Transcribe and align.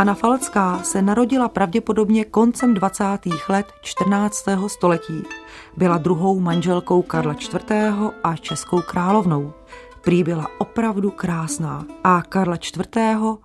Anna 0.00 0.14
Falcká 0.14 0.82
se 0.82 1.02
narodila 1.02 1.48
pravděpodobně 1.48 2.24
koncem 2.24 2.74
20. 2.74 3.04
let 3.48 3.66
14. 3.82 4.44
století. 4.66 5.22
Byla 5.76 5.98
druhou 5.98 6.40
manželkou 6.40 7.02
Karla 7.02 7.32
IV. 7.32 7.72
a 8.24 8.36
českou 8.36 8.80
královnou. 8.80 9.52
Prý 10.00 10.24
byla 10.24 10.46
opravdu 10.58 11.10
krásná 11.10 11.86
a 12.04 12.22
Karla 12.22 12.56
IV. 12.56 12.86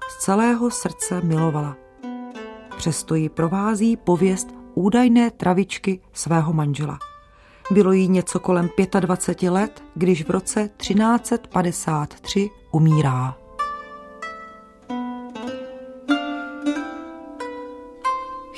z 0.10 0.18
celého 0.20 0.72
srdce 0.72 1.22
milovala. 1.24 1.76
Přesto 2.78 3.16
ji 3.16 3.30
provází 3.30 3.98
pověst 3.98 4.48
údajné 4.74 5.32
travičky 5.32 6.00
svého 6.14 6.54
manžela. 6.54 7.00
Bylo 7.72 7.92
jí 7.92 8.08
něco 8.08 8.40
kolem 8.40 8.70
25 9.00 9.50
let, 9.50 9.84
když 9.96 10.26
v 10.26 10.30
roce 10.30 10.70
1353 10.78 12.50
umírá. 12.72 13.45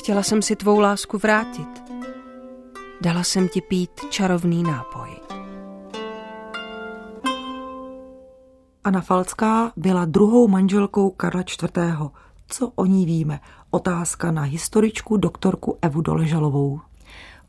Chtěla 0.08 0.24
jsem 0.24 0.42
si 0.42 0.56
tvou 0.56 0.80
lásku 0.80 1.18
vrátit. 1.18 1.84
Dala 3.02 3.24
jsem 3.24 3.48
ti 3.48 3.62
pít 3.62 3.92
čarovný 4.10 4.64
nápoj. 4.64 5.10
Anna 8.84 9.02
Falcká 9.02 9.72
byla 9.78 10.06
druhou 10.06 10.48
manželkou 10.48 11.10
Karla 11.10 11.42
IV. 11.42 12.12
Co 12.48 12.72
o 12.76 12.86
ní 12.86 13.06
víme? 13.06 13.40
Otázka 13.72 14.32
na 14.32 14.42
historičku 14.42 15.18
doktorku 15.18 15.78
Evu 15.82 16.02
Doležalovou. 16.02 16.80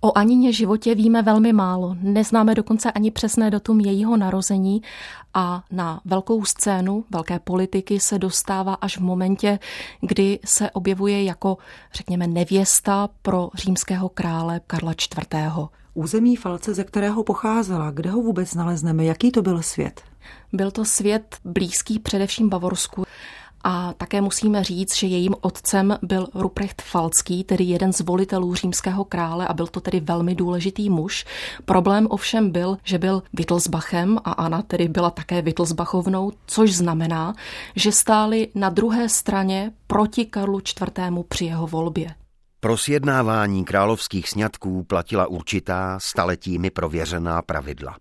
O 0.01 0.19
Anině 0.19 0.53
životě 0.53 0.95
víme 0.95 1.23
velmi 1.23 1.53
málo. 1.53 1.97
Neznáme 2.01 2.55
dokonce 2.55 2.93
ani 2.93 3.11
přesné 3.11 3.51
datum 3.51 3.81
jejího 3.81 4.17
narození 4.17 4.83
a 5.35 5.65
na 5.71 6.01
velkou 6.05 6.45
scénu 6.45 7.05
velké 7.11 7.39
politiky 7.39 8.01
se 8.01 8.19
dostává 8.19 8.75
až 8.75 8.99
v 8.99 9.01
momentě, 9.01 9.59
kdy 10.01 10.39
se 10.45 10.71
objevuje 10.71 11.25
jako, 11.25 11.59
řekněme, 11.93 12.27
nevěsta 12.27 13.09
pro 13.23 13.51
římského 13.55 14.09
krále 14.09 14.61
Karla 14.67 14.93
IV. 14.93 15.69
Území 15.95 16.37
Falce, 16.37 16.75
ze 16.75 16.85
kterého 16.85 17.25
pocházela, 17.25 17.91
kde 17.91 18.11
ho 18.11 18.23
vůbec 18.23 18.55
nalezneme, 18.55 19.05
jaký 19.05 19.33
to 19.33 19.43
byl 19.43 19.63
svět? 19.63 20.01
Byl 20.53 20.71
to 20.71 20.85
svět 20.85 21.37
blízký 21.45 21.99
především 21.99 22.49
Bavorsku. 22.49 23.05
A 23.65 23.93
také 23.93 24.21
musíme 24.21 24.65
říct, 24.65 24.97
že 24.97 25.07
jejím 25.07 25.35
otcem 25.41 25.99
byl 26.03 26.27
Ruprecht 26.35 26.83
Falcký, 26.83 27.45
tedy 27.45 27.65
jeden 27.65 27.93
z 27.93 28.01
volitelů 28.01 28.55
římského 28.55 29.05
krále 29.05 29.47
a 29.47 29.53
byl 29.53 29.67
to 29.67 29.81
tedy 29.81 30.01
velmi 30.01 30.35
důležitý 30.35 30.91
muž. 30.91 31.25
Problém 31.65 32.07
ovšem 32.11 32.51
byl, 32.51 32.77
že 32.85 32.99
byl 32.99 33.23
Wittelsbachem 33.33 34.19
a 34.25 34.33
Anna 34.33 34.63
tedy 34.63 34.89
byla 34.89 35.11
také 35.11 35.43
Wittelsbachovnou, 35.43 36.33
což 36.47 36.75
znamená, 36.75 37.35
že 37.77 37.93
stáli 37.93 38.49
na 38.55 38.71
druhé 38.71 39.09
straně 39.09 39.73
proti 39.87 40.25
Karlu 40.25 40.59
IV. 40.59 41.25
při 41.29 41.45
jeho 41.45 41.67
volbě. 41.67 42.15
Pro 42.61 42.77
sjednávání 42.77 43.65
královských 43.65 44.29
sňatků 44.29 44.85
platila 44.85 45.27
určitá 45.27 45.99
staletími 46.01 46.71
prověřená 46.71 47.43
pravidla. 47.43 47.97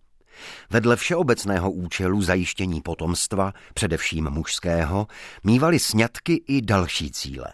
Vedle 0.69 0.95
všeobecného 0.95 1.71
účelu 1.71 2.21
zajištění 2.21 2.81
potomstva, 2.81 3.53
především 3.73 4.29
mužského, 4.29 5.07
mývaly 5.43 5.79
sňatky 5.79 6.43
i 6.47 6.61
další 6.61 7.11
cíle. 7.11 7.53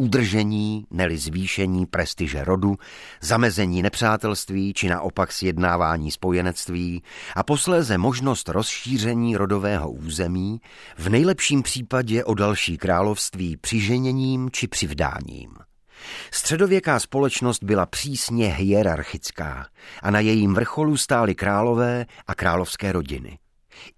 Udržení, 0.00 0.86
neli 0.90 1.18
zvýšení 1.18 1.86
prestiže 1.86 2.44
rodu, 2.44 2.76
zamezení 3.20 3.82
nepřátelství 3.82 4.72
či 4.74 4.88
naopak 4.88 5.32
sjednávání 5.32 6.10
spojenectví 6.10 7.02
a 7.36 7.42
posléze 7.42 7.98
možnost 7.98 8.48
rozšíření 8.48 9.36
rodového 9.36 9.90
území, 9.90 10.60
v 10.98 11.08
nejlepším 11.08 11.62
případě 11.62 12.24
o 12.24 12.34
další 12.34 12.78
království 12.78 13.56
přiženěním 13.56 14.50
či 14.50 14.68
přivdáním. 14.68 15.67
Středověká 16.30 17.00
společnost 17.00 17.62
byla 17.62 17.86
přísně 17.86 18.54
hierarchická 18.54 19.66
a 20.02 20.10
na 20.10 20.20
jejím 20.20 20.54
vrcholu 20.54 20.96
stály 20.96 21.34
králové 21.34 22.06
a 22.26 22.34
královské 22.34 22.92
rodiny. 22.92 23.38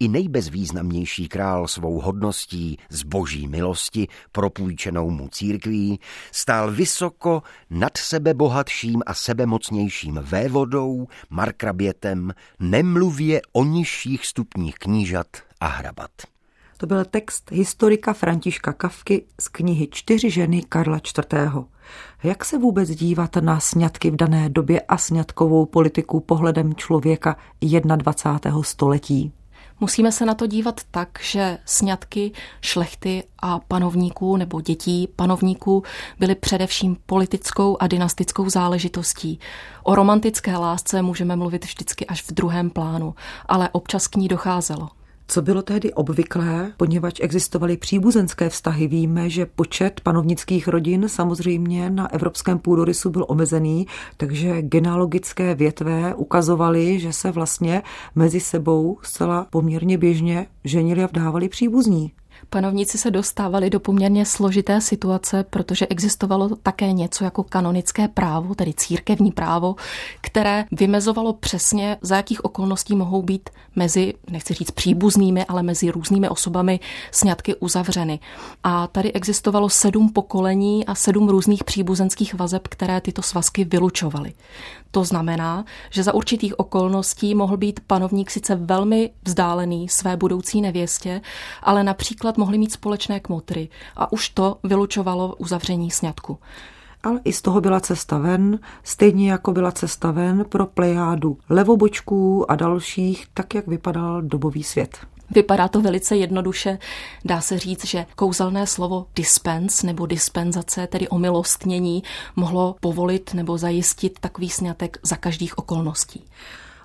I 0.01 0.09
nejbezvýznamnější 0.09 1.29
král 1.29 1.69
svou 1.69 2.01
hodností 2.01 2.79
z 2.91 3.03
boží 3.03 3.49
milosti, 3.49 4.09
propůjčenou 4.33 5.11
mu 5.11 5.29
církví, 5.29 6.01
stál 6.33 6.73
vysoko 6.73 7.43
nad 7.71 7.97
sebe 7.97 8.35
bohatším 8.35 9.03
a 9.07 9.15
sebemocnějším 9.15 10.21
vévodou, 10.23 11.07
markrabětem, 11.31 12.33
nemluvě 12.59 13.41
o 13.53 13.65
nižších 13.65 14.27
stupních 14.27 14.75
knížat 14.75 15.27
a 15.61 15.67
hrabat. 15.67 16.11
To 16.81 16.87
byl 16.87 17.05
text 17.05 17.51
historika 17.53 18.13
Františka 18.13 18.73
Kavky 18.73 19.25
z 19.41 19.49
knihy 19.49 19.89
Čtyři 19.91 20.31
ženy 20.31 20.63
Karla 20.69 20.97
IV. 20.97 21.65
Jak 22.23 22.45
se 22.45 22.59
vůbec 22.59 22.91
dívat 22.91 23.37
na 23.37 23.61
sňatky 23.61 24.11
v 24.11 24.17
dané 24.17 24.49
době 24.49 24.81
a 24.81 24.99
sňatkovou 24.99 25.67
politiku 25.67 26.21
pohledem 26.21 26.75
člověka 26.75 27.37
21. 27.97 28.63
století? 28.63 29.33
Musíme 29.81 30.13
se 30.13 30.27
na 30.27 30.35
to 30.35 30.47
dívat 30.47 30.81
tak, 30.91 31.09
že 31.23 31.59
sňatky 31.65 32.33
šlechty 32.61 33.25
a 33.39 33.59
panovníků 33.59 34.37
nebo 34.37 34.61
dětí 34.61 35.09
panovníků 35.17 35.83
byly 36.19 36.35
především 36.35 36.97
politickou 37.07 37.77
a 37.81 37.87
dynastickou 37.87 38.51
záležitostí. 38.51 39.41
O 39.83 39.95
romantické 39.95 40.57
lásce 40.57 41.03
můžeme 41.03 41.37
mluvit 41.37 41.65
vždycky 41.65 42.07
až 42.07 42.23
v 42.23 42.33
druhém 42.33 42.71
plánu, 42.71 43.15
ale 43.47 43.69
občas 43.73 44.09
k 44.09 44.17
ní 44.17 44.29
docházelo. 44.29 44.89
Co 45.33 45.43
bylo 45.43 45.63
tehdy 45.63 45.93
obvyklé, 45.93 46.73
poněvadž 46.77 47.21
existovaly 47.21 47.77
příbuzenské 47.77 48.49
vztahy, 48.49 48.87
víme, 48.87 49.31
že 49.31 49.47
počet 49.47 50.01
panovnických 50.01 50.69
rodin 50.69 51.09
samozřejmě 51.09 51.91
na 51.91 52.13
evropském 52.13 52.59
půdorysu 52.59 53.11
byl 53.11 53.25
omezený, 53.29 53.87
takže 54.17 54.63
genealogické 54.63 55.55
větve 55.55 56.15
ukazovaly, 56.15 57.01
že 57.01 57.13
se 57.13 57.31
vlastně 57.31 57.83
mezi 58.15 58.41
sebou 58.41 58.99
zcela 59.03 59.47
poměrně 59.51 59.99
běžně 59.99 60.47
ženili 60.65 61.05
a 61.05 61.07
vdávali 61.07 61.49
příbuzní. 61.49 62.13
Panovníci 62.51 62.99
se 62.99 63.11
dostávali 63.11 63.71
do 63.71 63.81
poměrně 63.81 64.27
složité 64.27 64.81
situace, 64.81 65.45
protože 65.51 65.87
existovalo 65.87 66.57
také 66.63 66.93
něco 66.93 67.25
jako 67.25 67.43
kanonické 67.43 68.09
právo, 68.09 68.55
tedy 68.55 68.75
církevní 68.75 69.33
právo, 69.33 69.77
které 70.21 70.65
vymezovalo 70.73 71.33
přesně, 71.33 71.97
za 72.03 72.17
jakých 72.17 72.45
okolností 72.45 72.97
mohou 72.97 73.23
být 73.23 73.51
mezi, 73.77 74.15
nechci 74.31 74.55
říct 74.55 74.71
příbuznými, 74.71 75.45
ale 75.45 75.63
mezi 75.63 75.91
různými 75.91 76.29
osobami 76.29 76.81
sňatky 77.11 77.55
uzavřeny. 77.55 78.21
A 78.65 78.87
tady 78.87 79.13
existovalo 79.13 79.69
sedm 79.69 80.13
pokolení 80.13 80.87
a 80.87 80.95
sedm 80.95 81.29
různých 81.29 81.65
příbuzenských 81.65 82.35
vazeb, 82.35 82.69
které 82.69 83.01
tyto 83.01 83.23
svazky 83.23 83.65
vylučovaly. 83.65 84.33
To 84.91 85.05
znamená, 85.05 85.65
že 85.91 86.03
za 86.03 86.15
určitých 86.15 86.59
okolností 86.59 87.35
mohl 87.35 87.57
být 87.57 87.81
panovník 87.87 88.31
sice 88.31 88.57
velmi 88.57 89.11
vzdálený 89.23 89.89
své 89.89 90.17
budoucí 90.17 90.61
nevěstě, 90.61 91.21
ale 91.63 91.85
například 91.85 92.39
mohli 92.39 92.59
mít 92.59 92.73
společné 92.73 93.21
kmotry 93.21 93.69
a 93.97 94.13
už 94.13 94.29
to 94.29 94.59
vylučovalo 94.63 95.35
uzavření 95.39 95.91
sňatku. 95.91 96.39
Ale 97.03 97.21
i 97.25 97.33
z 97.33 97.43
toho 97.43 97.61
byla 97.61 97.81
cesta 97.81 98.19
ven, 98.19 98.59
stejně 98.83 99.31
jako 99.31 99.53
byla 99.53 99.73
cesta 99.73 100.11
ven 100.11 100.45
pro 100.49 100.67
plejádu 100.67 101.39
levobočků 101.49 102.51
a 102.51 102.55
dalších, 102.55 103.27
tak 103.35 103.55
jak 103.55 103.67
vypadal 103.67 104.23
dobový 104.23 104.63
svět. 104.63 104.99
Vypadá 105.31 105.69
to 105.69 105.81
velice 105.81 106.17
jednoduše. 106.17 106.79
Dá 107.25 107.41
se 107.41 107.59
říct, 107.59 107.87
že 107.87 108.07
kouzelné 108.17 108.67
slovo 108.67 109.07
dispens 109.17 109.83
nebo 109.83 110.07
dispenzace, 110.07 110.87
tedy 110.87 111.09
omilostnění, 111.09 112.03
mohlo 112.37 112.77
povolit 112.81 113.35
nebo 113.35 113.59
zajistit 113.59 114.19
takový 114.21 114.51
snětek 114.51 114.99
za 115.03 115.17
každých 115.17 115.59
okolností. 115.59 116.25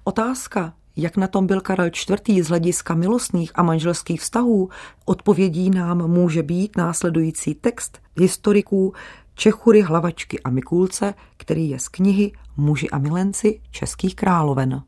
Otázka, 0.03 0.74
jak 0.95 1.18
na 1.18 1.27
tom 1.27 1.47
byl 1.47 1.62
Karel 1.62 1.88
IV. 1.88 2.45
z 2.45 2.47
hlediska 2.47 2.94
milostných 2.94 3.51
a 3.56 3.63
manželských 3.63 4.21
vztahů, 4.21 4.69
odpovědí 5.06 5.69
nám 5.69 6.07
může 6.07 6.44
být 6.44 6.77
následující 6.77 7.56
text 7.56 8.00
historiků 8.19 8.94
Čechury, 9.36 9.81
Hlavačky 9.81 10.39
a 10.39 10.50
Mikulce, 10.50 11.13
který 11.38 11.69
je 11.69 11.80
z 11.80 11.88
knihy 11.88 12.31
Muži 12.57 12.89
a 12.89 12.98
milenci 12.98 13.62
českých 13.71 14.15
královen. 14.15 14.83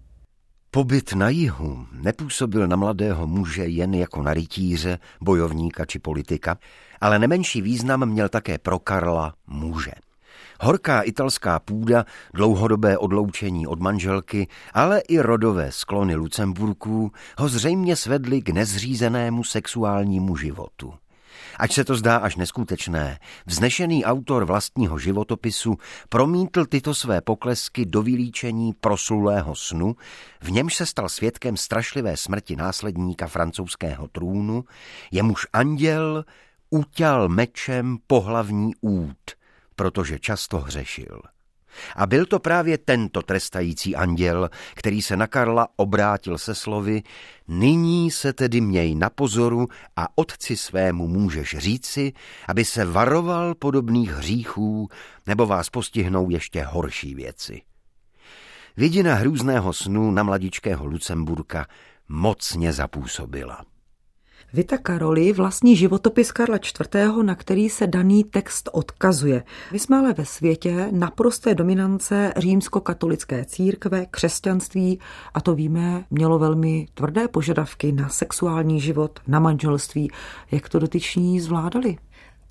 Pobyt 0.72 1.14
na 1.14 1.30
jihu 1.30 1.88
nepůsobil 1.92 2.68
na 2.68 2.76
mladého 2.76 3.28
muže 3.28 3.66
jen 3.66 3.94
jako 3.94 4.24
na 4.24 4.34
rytíře, 4.34 5.00
bojovníka 5.22 5.86
či 5.86 6.00
politika, 6.00 6.58
ale 7.02 7.20
nemenší 7.20 7.62
význam 7.62 8.06
měl 8.06 8.30
také 8.30 8.58
pro 8.58 8.80
Karla 8.80 9.34
muže. 9.48 9.92
Horká 10.60 11.02
italská 11.02 11.60
půda, 11.60 12.06
dlouhodobé 12.34 12.98
odloučení 12.98 13.68
od 13.68 13.80
manželky, 13.80 14.48
ale 14.74 15.00
i 15.00 15.20
rodové 15.20 15.72
sklony 15.72 16.16
Lucemburků 16.16 17.12
ho 17.38 17.50
zřejmě 17.50 17.96
svedly 17.96 18.42
k 18.42 18.50
nezřízenému 18.50 19.44
sexuálnímu 19.44 20.36
životu. 20.36 20.94
Ať 21.58 21.74
se 21.74 21.84
to 21.84 21.96
zdá 21.96 22.18
až 22.18 22.36
neskutečné, 22.36 23.20
vznešený 23.46 24.06
autor 24.06 24.46
vlastního 24.46 25.00
životopisu 25.00 25.78
promítl 26.10 26.66
tyto 26.66 26.94
své 26.94 27.22
poklesky 27.22 27.86
do 27.86 28.02
vylíčení 28.02 28.74
proslulého 28.74 29.56
snu, 29.56 29.96
v 30.42 30.52
němž 30.52 30.76
se 30.76 30.86
stal 30.86 31.10
svědkem 31.10 31.58
strašlivé 31.58 32.18
smrti 32.18 32.56
následníka 32.56 33.28
francouzského 33.28 34.08
trůnu, 34.08 34.64
jemuž 35.12 35.48
anděl 35.54 36.26
utěl 36.70 37.30
mečem 37.30 37.98
pohlavní 38.08 38.72
út, 38.82 39.32
protože 39.76 40.20
často 40.20 40.60
hřešil. 40.60 41.22
A 41.96 42.06
byl 42.06 42.26
to 42.26 42.40
právě 42.40 42.78
tento 42.78 43.22
trestající 43.22 43.96
anděl, 43.96 44.50
který 44.74 45.02
se 45.02 45.18
na 45.18 45.28
Karla 45.28 45.68
obrátil 45.76 46.38
se 46.38 46.56
slovy 46.56 47.04
Nyní 47.48 48.12
se 48.12 48.34
tedy 48.34 48.62
měj 48.62 48.96
na 48.96 49.10
pozoru 49.10 49.68
a 49.96 50.08
otci 50.16 50.58
svému 50.58 51.08
můžeš 51.08 51.56
říci, 51.58 52.14
aby 52.48 52.66
se 52.66 52.86
varoval 52.86 53.56
podobných 53.56 54.12
hříchů, 54.12 54.90
nebo 55.28 55.46
vás 55.46 55.70
postihnou 55.70 56.30
ještě 56.30 56.64
horší 56.64 57.16
věci. 57.16 57.62
Vidina 58.78 59.16
hrůzného 59.16 59.74
snu 59.74 60.12
na 60.12 60.24
mladičkého 60.24 60.86
Lucemburka 60.86 61.68
mocně 62.10 62.74
zapůsobila. 62.74 63.66
Vita 64.54 64.78
Karoli 64.78 65.34
vlastní 65.34 65.76
životopis 65.76 66.32
Karla 66.32 66.58
IV., 66.58 66.96
na 67.22 67.36
který 67.36 67.70
se 67.70 67.88
daný 67.88 68.24
text 68.24 68.70
odkazuje. 68.72 69.44
My 69.72 69.80
jsme 69.80 69.98
ale 69.98 70.14
ve 70.14 70.26
světě 70.26 70.88
naprosté 70.92 71.56
dominance 71.56 72.34
římskokatolické 72.38 73.46
církve, 73.46 74.06
křesťanství 74.12 75.00
a 75.34 75.42
to 75.42 75.56
víme, 75.56 76.06
mělo 76.10 76.40
velmi 76.40 76.88
tvrdé 76.94 77.28
požadavky 77.28 77.92
na 77.92 78.10
sexuální 78.10 78.82
život, 78.82 79.20
na 79.28 79.40
manželství. 79.40 80.12
Jak 80.52 80.70
to 80.70 80.80
dotyční 80.80 81.40
zvládali? 81.40 81.98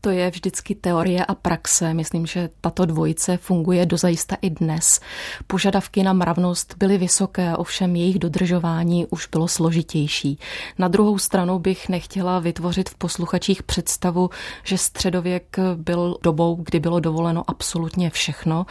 To 0.07 0.11
je 0.11 0.31
vždycky 0.31 0.75
teorie 0.75 1.25
a 1.25 1.35
praxe. 1.35 1.95
Myslím, 1.95 2.27
že 2.27 2.51
tato 2.61 2.87
dvojice 2.87 3.37
funguje 3.37 3.87
dozajista 3.87 4.37
i 4.43 4.51
dnes. 4.51 5.01
Požadavky 5.47 6.03
na 6.03 6.13
mravnost 6.13 6.75
byly 6.79 6.99
vysoké, 6.99 7.57
ovšem 7.57 7.97
jejich 7.97 8.19
dodržování 8.19 9.07
už 9.07 9.27
bylo 9.27 9.49
složitější. 9.49 10.39
Na 10.79 10.89
druhou 10.89 11.19
stranu 11.19 11.59
bych 11.59 11.89
nechtěla 11.89 12.39
vytvořit 12.39 12.91
v 12.91 12.95
posluchačích 12.95 13.63
představu, 13.63 14.31
že 14.65 14.79
středověk 14.79 15.57
byl 15.75 16.19
dobou, 16.23 16.55
kdy 16.55 16.81
bylo 16.81 17.01
dovoleno 17.01 17.45
absolutně 17.47 18.11
všechno. 18.11 18.67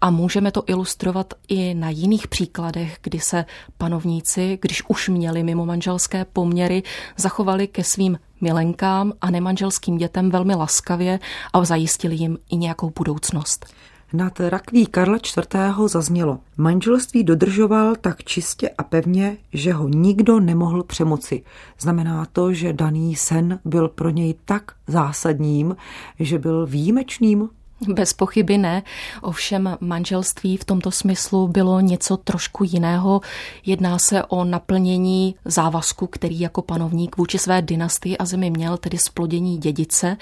A 0.00 0.10
můžeme 0.10 0.52
to 0.52 0.62
ilustrovat 0.66 1.34
i 1.48 1.74
na 1.74 1.90
jiných 1.90 2.28
příkladech, 2.28 2.98
kdy 3.02 3.20
se 3.20 3.44
panovníci, 3.78 4.58
když 4.62 4.82
už 4.88 5.08
měli 5.08 5.42
mimo 5.42 5.66
manželské 5.66 6.24
poměry, 6.24 6.82
zachovali 7.16 7.68
ke 7.68 7.84
svým 7.84 8.18
milenkám 8.40 9.12
a 9.20 9.30
nemanželským 9.30 9.98
dětem 9.98 10.30
velmi 10.30 10.54
laskavě 10.54 11.18
a 11.52 11.64
zajistili 11.64 12.14
jim 12.14 12.38
i 12.50 12.56
nějakou 12.56 12.92
budoucnost. 12.98 13.66
Nad 14.12 14.40
rakví 14.40 14.86
Karla 14.86 15.16
IV. 15.16 15.46
zaznělo, 15.86 16.38
manželství 16.56 17.24
dodržoval 17.24 17.94
tak 18.00 18.24
čistě 18.24 18.70
a 18.78 18.82
pevně, 18.82 19.36
že 19.52 19.72
ho 19.72 19.88
nikdo 19.88 20.40
nemohl 20.40 20.82
přemoci. 20.82 21.42
Znamená 21.80 22.26
to, 22.32 22.52
že 22.52 22.72
daný 22.72 23.16
sen 23.16 23.58
byl 23.64 23.88
pro 23.88 24.10
něj 24.10 24.34
tak 24.44 24.72
zásadním, 24.86 25.76
že 26.20 26.38
byl 26.38 26.66
výjimečným 26.66 27.48
bez 27.88 28.12
pochyby 28.12 28.58
ne, 28.58 28.82
ovšem 29.22 29.76
manželství 29.80 30.56
v 30.56 30.64
tomto 30.64 30.90
smyslu 30.90 31.48
bylo 31.48 31.80
něco 31.80 32.16
trošku 32.16 32.64
jiného. 32.64 33.20
Jedná 33.66 33.98
se 33.98 34.24
o 34.24 34.44
naplnění 34.44 35.34
závazku, 35.44 36.06
který 36.06 36.40
jako 36.40 36.62
panovník 36.62 37.16
vůči 37.16 37.38
své 37.38 37.62
dynastii 37.62 38.18
a 38.18 38.24
zemi 38.24 38.50
měl, 38.50 38.76
tedy 38.76 38.98
splodění 38.98 39.58
dědice 39.58 40.16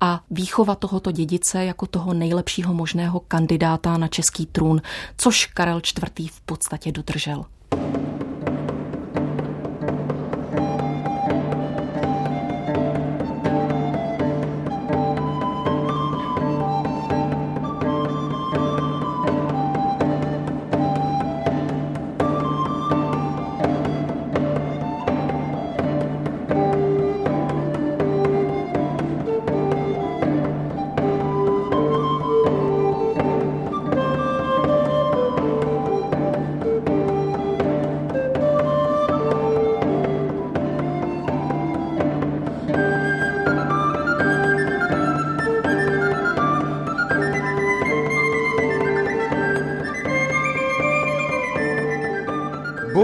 a 0.00 0.20
výchova 0.30 0.74
tohoto 0.74 1.12
dědice 1.12 1.64
jako 1.64 1.86
toho 1.86 2.14
nejlepšího 2.14 2.74
možného 2.74 3.20
kandidáta 3.20 3.96
na 3.96 4.08
český 4.08 4.46
trůn, 4.46 4.82
což 5.16 5.46
Karel 5.46 5.80
IV. 6.18 6.32
v 6.32 6.40
podstatě 6.40 6.92
dodržel. 6.92 7.44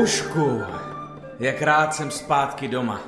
Božku, 0.09 0.63
jak 1.39 1.63
rád 1.63 1.95
jsem 1.95 2.11
zpátky 2.11 2.69
doma. 2.69 3.01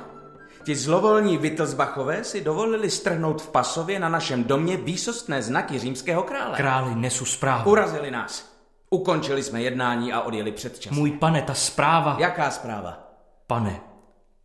Ti 0.63 0.75
zlovolní 0.75 1.37
Wittelsbachové 1.37 2.23
si 2.23 2.43
dovolili 2.43 2.89
strhnout 2.89 3.41
v 3.41 3.49
Pasově 3.49 3.99
na 3.99 4.09
našem 4.09 4.43
domě 4.43 4.77
výsostné 4.77 5.41
znaky 5.41 5.79
římského 5.79 6.23
krále. 6.23 6.57
Králi, 6.57 6.95
nesu 6.95 7.25
zprávu. 7.25 7.71
Urazili 7.71 8.11
nás. 8.11 8.57
Ukončili 8.89 9.43
jsme 9.43 9.61
jednání 9.61 10.13
a 10.13 10.21
odjeli 10.21 10.51
předčas. 10.51 10.93
Můj 10.93 11.11
pane, 11.11 11.41
ta 11.41 11.53
zpráva... 11.53 12.15
Jaká 12.19 12.51
zpráva? 12.51 12.97
Pane, 13.47 13.81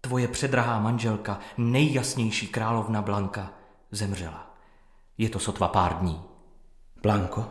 tvoje 0.01 0.29
předrahá 0.29 0.81
manželka, 0.81 1.39
nejjasnější 1.59 2.47
královna 2.47 3.03
Blanka, 3.03 3.53
zemřela. 3.91 4.57
Je 5.19 5.29
to 5.29 5.39
sotva 5.39 5.69
pár 5.69 5.95
dní. 5.99 6.23
Blanko? 7.03 7.47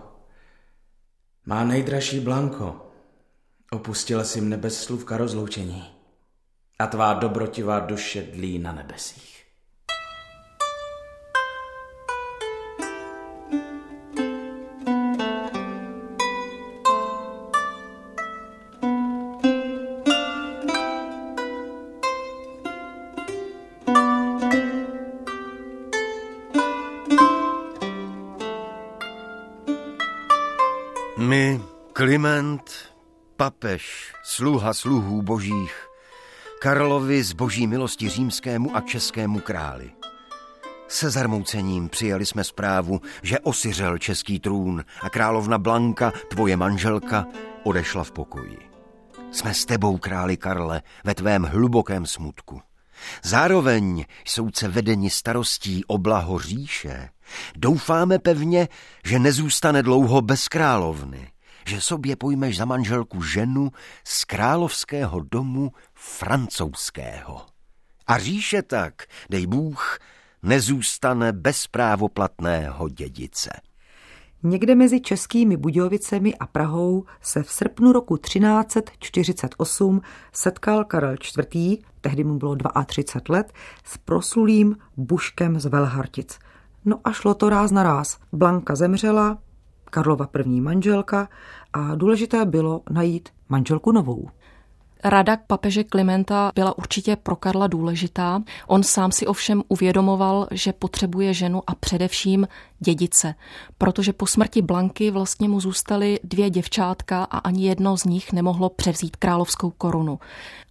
Má 1.46 1.64
nejdražší 1.64 2.20
Blanko. 2.20 2.85
Opustila 3.76 4.24
si 4.24 4.42
mne 4.42 4.58
bez 4.58 4.84
slůvka 4.84 5.18
rozloučení 5.18 5.84
a 6.80 6.88
tvá 6.88 7.14
dobrotivá 7.14 7.80
duše 7.80 8.22
dlí 8.22 8.60
na 8.60 8.72
nebesích. 8.72 9.46
My, 31.18 31.62
Kliment, 31.94 32.95
papež, 33.38 34.14
sluha 34.24 34.74
sluhů 34.74 35.22
božích, 35.22 35.88
Karlovi 36.60 37.24
z 37.24 37.34
boží 37.34 37.68
milosti 37.68 38.10
římskému 38.10 38.76
a 38.76 38.82
českému 38.82 39.40
králi. 39.40 39.92
Se 40.88 41.10
zarmoucením 41.10 41.90
přijali 41.90 42.26
jsme 42.26 42.44
zprávu, 42.44 43.02
že 43.24 43.40
osiřel 43.40 43.98
český 43.98 44.40
trůn 44.40 44.86
a 45.02 45.10
královna 45.10 45.58
Blanka, 45.58 46.14
tvoje 46.30 46.58
manželka, 46.58 47.26
odešla 47.64 48.04
v 48.04 48.12
pokoji. 48.12 48.58
Jsme 49.32 49.54
s 49.54 49.66
tebou, 49.66 49.98
králi 49.98 50.38
Karle, 50.38 50.82
ve 51.04 51.16
tvém 51.16 51.44
hlubokém 51.44 52.06
smutku. 52.06 52.62
Zároveň 53.24 54.06
jsou 54.26 54.50
se 54.56 54.68
vedeni 54.68 55.10
starostí 55.10 55.86
o 55.86 55.98
blaho 55.98 56.40
říše. 56.40 57.10
Doufáme 57.56 58.20
pevně, 58.20 58.68
že 59.06 59.20
nezůstane 59.20 59.84
dlouho 59.84 60.22
bez 60.22 60.48
královny 60.48 61.35
že 61.68 61.82
sobě 61.82 62.16
pojmeš 62.16 62.58
za 62.58 62.66
manželku 62.66 63.22
ženu 63.22 63.72
z 64.04 64.24
královského 64.24 65.20
domu 65.20 65.72
francouzského. 65.94 67.42
A 68.08 68.18
říše 68.18 68.62
tak, 68.62 68.94
dej 69.30 69.48
Bůh, 69.48 70.00
nezůstane 70.44 71.32
bez 71.32 71.68
právoplatného 71.68 72.90
dědice. 72.90 73.50
Někde 74.44 74.76
mezi 74.76 75.02
českými 75.02 75.58
Budějovicemi 75.58 76.36
a 76.36 76.48
Prahou 76.48 77.06
se 77.22 77.44
v 77.44 77.52
srpnu 77.52 77.92
roku 77.92 78.18
1348 78.18 80.02
setkal 80.34 80.86
Karel 80.86 81.16
IV., 81.38 81.80
tehdy 82.02 82.24
mu 82.24 82.38
bylo 82.38 82.56
32 82.86 83.36
let, 83.36 83.54
s 83.84 83.98
proslulým 83.98 84.78
Buškem 84.98 85.60
z 85.60 85.66
Velhartic. 85.66 86.40
No 86.86 87.00
a 87.04 87.12
šlo 87.12 87.34
to 87.34 87.50
ráz 87.50 87.72
na 87.72 87.84
ráz. 87.84 88.18
Blanka 88.32 88.76
zemřela, 88.76 89.38
Karlova 89.96 90.28
první 90.28 90.62
manželka 90.62 91.30
a 91.74 91.96
důležité 91.96 92.46
bylo 92.46 92.82
najít 92.90 93.30
manželku 93.50 93.92
novou. 93.92 94.30
Rada 95.04 95.38
papeže 95.48 95.84
Klimenta 95.84 96.52
byla 96.56 96.78
určitě 96.78 97.16
pro 97.16 97.36
Karla 97.36 97.68
důležitá. 97.68 98.44
On 98.68 98.84
sám 98.84 99.12
si 99.12 99.28
ovšem 99.28 99.64
uvědomoval, 99.68 100.48
že 100.52 100.74
potřebuje 100.74 101.34
ženu 101.34 101.62
a 101.68 101.76
především 101.76 102.48
dědice, 102.80 103.36
protože 103.78 104.14
po 104.14 104.28
smrti 104.28 104.62
Blanky 104.62 105.12
vlastně 105.12 105.50
mu 105.50 105.60
zůstaly 105.60 106.20
dvě 106.24 106.50
děvčátka 106.50 107.24
a 107.24 107.38
ani 107.38 107.68
jedno 107.68 107.98
z 107.98 108.06
nich 108.06 108.34
nemohlo 108.34 108.70
převzít 108.70 109.16
královskou 109.16 109.70
korunu. 109.70 110.20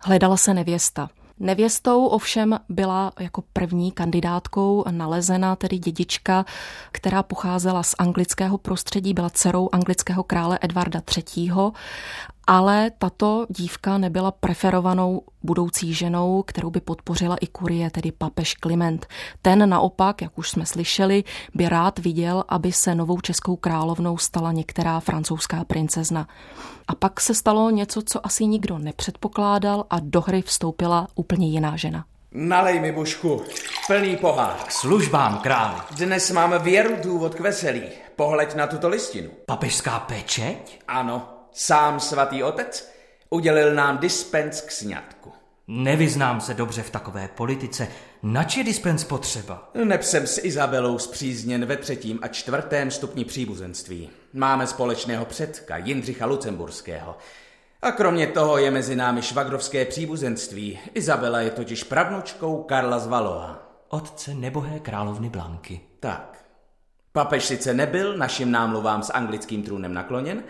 Hledala 0.00 0.36
se 0.36 0.54
nevěsta. 0.54 1.08
Nevěstou 1.40 2.06
ovšem 2.06 2.58
byla 2.68 3.12
jako 3.20 3.42
první 3.52 3.92
kandidátkou 3.92 4.84
nalezena 4.90 5.56
tedy 5.56 5.78
dědička, 5.78 6.44
která 6.92 7.22
pocházela 7.22 7.82
z 7.82 7.94
anglického 7.98 8.58
prostředí, 8.58 9.14
byla 9.14 9.30
dcerou 9.30 9.68
anglického 9.72 10.22
krále 10.22 10.58
Edvarda 10.62 11.02
III 11.16 11.50
ale 12.46 12.90
tato 12.98 13.46
dívka 13.48 13.98
nebyla 13.98 14.30
preferovanou 14.30 15.22
budoucí 15.42 15.94
ženou, 15.94 16.42
kterou 16.42 16.70
by 16.70 16.80
podpořila 16.80 17.36
i 17.36 17.46
kurie, 17.46 17.90
tedy 17.90 18.12
papež 18.12 18.54
Kliment. 18.54 19.06
Ten 19.42 19.68
naopak, 19.68 20.22
jak 20.22 20.38
už 20.38 20.50
jsme 20.50 20.66
slyšeli, 20.66 21.24
by 21.54 21.68
rád 21.68 21.98
viděl, 21.98 22.44
aby 22.48 22.72
se 22.72 22.94
novou 22.94 23.20
českou 23.20 23.56
královnou 23.56 24.18
stala 24.18 24.52
některá 24.52 25.00
francouzská 25.00 25.64
princezna. 25.64 26.28
A 26.88 26.94
pak 26.94 27.20
se 27.20 27.34
stalo 27.34 27.70
něco, 27.70 28.02
co 28.02 28.26
asi 28.26 28.46
nikdo 28.46 28.78
nepředpokládal 28.78 29.84
a 29.90 29.96
do 30.00 30.20
hry 30.20 30.42
vstoupila 30.42 31.08
úplně 31.14 31.48
jiná 31.48 31.76
žena. 31.76 32.04
Nalej 32.32 32.80
mi, 32.80 32.92
Božku, 32.92 33.42
plný 33.86 34.16
pohár. 34.16 34.56
K 34.66 34.72
službám, 34.72 35.38
králi. 35.38 35.80
Dnes 35.90 36.30
máme 36.30 36.58
věru 36.58 36.96
důvod 37.02 37.34
k 37.34 37.40
veselí. 37.40 37.82
Pohleď 38.16 38.54
na 38.54 38.66
tuto 38.66 38.88
listinu. 38.88 39.30
Papežská 39.46 39.98
pečeť? 39.98 40.82
Ano, 40.88 41.33
Sám 41.56 42.00
svatý 42.00 42.42
otec 42.42 42.92
udělil 43.30 43.74
nám 43.74 43.98
dispens 43.98 44.60
k 44.60 44.70
sňatku. 44.70 45.32
Nevyznám 45.68 46.40
se 46.40 46.54
dobře 46.54 46.82
v 46.82 46.90
takové 46.90 47.28
politice. 47.28 47.88
Nač 48.22 48.56
je 48.56 48.64
dispens 48.64 49.04
potřeba? 49.04 49.70
Neb 49.84 50.02
jsem 50.02 50.26
s 50.26 50.44
Izabelou 50.44 50.98
zpřízněn 50.98 51.66
ve 51.66 51.76
třetím 51.76 52.18
a 52.22 52.28
čtvrtém 52.28 52.90
stupni 52.90 53.24
příbuzenství. 53.24 54.10
Máme 54.32 54.66
společného 54.66 55.24
předka, 55.24 55.76
Jindřicha 55.76 56.26
Lucemburského. 56.26 57.16
A 57.82 57.92
kromě 57.92 58.26
toho 58.26 58.58
je 58.58 58.70
mezi 58.70 58.96
námi 58.96 59.22
švagrovské 59.22 59.84
příbuzenství. 59.84 60.78
Izabela 60.94 61.40
je 61.40 61.50
totiž 61.50 61.84
pravnučkou 61.84 62.62
Karla 62.62 62.98
z 62.98 63.06
Valoa. 63.06 63.62
Otce 63.88 64.34
nebohé 64.34 64.80
královny 64.80 65.28
Blanky. 65.28 65.80
Tak. 66.00 66.44
Papež 67.12 67.44
sice 67.44 67.74
nebyl 67.74 68.16
našim 68.16 68.50
námluvám 68.50 69.02
s 69.02 69.12
anglickým 69.12 69.62
trůnem 69.62 69.94
nakloněn, 69.94 70.44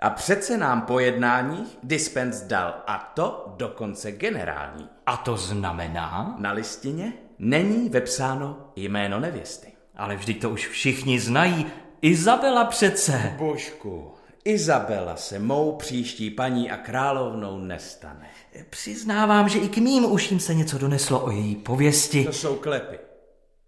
a 0.00 0.10
přece 0.10 0.56
nám 0.58 0.82
po 0.82 0.98
jednáních 0.98 1.78
dispens 1.82 2.40
dal, 2.40 2.74
a 2.86 3.12
to 3.14 3.54
dokonce 3.56 4.12
generální. 4.12 4.88
A 5.06 5.16
to 5.16 5.36
znamená? 5.36 6.36
Na 6.38 6.52
listině 6.52 7.12
není 7.38 7.88
vepsáno 7.88 8.72
jméno 8.76 9.20
nevěsty. 9.20 9.72
Ale 9.96 10.16
vždyť 10.16 10.40
to 10.40 10.50
už 10.50 10.68
všichni 10.68 11.20
znají. 11.20 11.66
Izabela 12.02 12.64
přece. 12.64 13.34
Božku, 13.38 14.14
Izabela 14.44 15.16
se 15.16 15.38
mou 15.38 15.76
příští 15.76 16.30
paní 16.30 16.70
a 16.70 16.76
královnou 16.76 17.58
nestane. 17.58 18.28
Přiznávám, 18.70 19.48
že 19.48 19.58
i 19.58 19.68
k 19.68 19.76
mým 19.76 20.12
uším 20.12 20.40
se 20.40 20.54
něco 20.54 20.78
doneslo 20.78 21.20
o 21.20 21.30
její 21.30 21.56
pověsti. 21.56 22.24
To 22.24 22.32
jsou 22.32 22.56
klepy. 22.56 22.98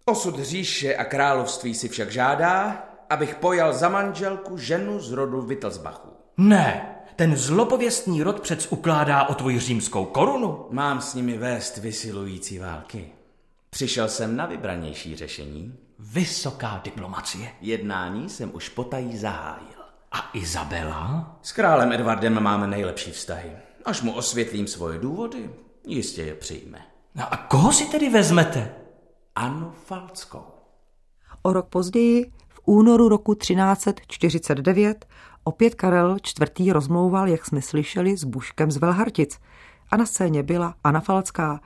Osud 0.05 0.39
říše 0.39 0.95
a 0.95 1.05
království 1.05 1.75
si 1.75 1.89
však 1.89 2.11
žádá, 2.11 2.85
abych 3.09 3.35
pojal 3.35 3.73
za 3.73 3.89
manželku 3.89 4.57
ženu 4.57 4.99
z 4.99 5.11
rodu 5.11 5.41
Wittelsbachu. 5.41 6.20
Ne, 6.37 6.95
ten 7.15 7.35
zlopověstný 7.35 8.23
rod 8.23 8.39
přec 8.39 8.67
ukládá 8.71 9.23
o 9.23 9.33
tvoji 9.33 9.59
římskou 9.59 10.05
korunu. 10.05 10.65
Mám 10.69 11.01
s 11.01 11.13
nimi 11.13 11.37
vést 11.37 11.77
vysilující 11.77 12.59
války. 12.59 13.11
Přišel 13.69 14.07
jsem 14.07 14.35
na 14.35 14.45
vybranější 14.45 15.15
řešení. 15.15 15.75
Vysoká 15.99 16.81
diplomacie. 16.83 17.49
Jednání 17.61 18.29
jsem 18.29 18.55
už 18.55 18.69
potají 18.69 19.17
zahájil. 19.17 19.81
A 20.11 20.29
Izabela? 20.33 21.39
S 21.41 21.51
králem 21.51 21.91
Edvardem 21.91 22.43
máme 22.43 22.67
nejlepší 22.67 23.11
vztahy. 23.11 23.51
Až 23.85 24.01
mu 24.01 24.13
osvětlím 24.13 24.67
svoje 24.67 24.99
důvody, 24.99 25.49
jistě 25.87 26.21
je 26.21 26.35
přijme. 26.35 26.81
No 27.15 27.33
a 27.33 27.37
koho 27.37 27.73
si 27.73 27.85
tedy 27.85 28.09
vezmete? 28.09 28.75
Anu 29.35 29.71
Falckou. 29.85 30.43
O 31.41 31.53
rok 31.53 31.67
později, 31.69 32.31
únoru 32.71 33.09
roku 33.09 33.33
1349, 33.33 35.05
Opět 35.43 35.75
Karel 35.75 36.17
IV. 36.59 36.73
rozmlouval, 36.73 37.27
jak 37.27 37.45
jsme 37.45 37.61
slyšeli, 37.61 38.17
s 38.17 38.23
Buškem 38.23 38.71
z 38.71 38.77
Velhartic. 38.77 39.39
A 39.91 39.97
na 39.97 40.05
scéně 40.05 40.43
byla 40.43 40.75
Anna 40.83 40.99
Falcká. 40.99 41.59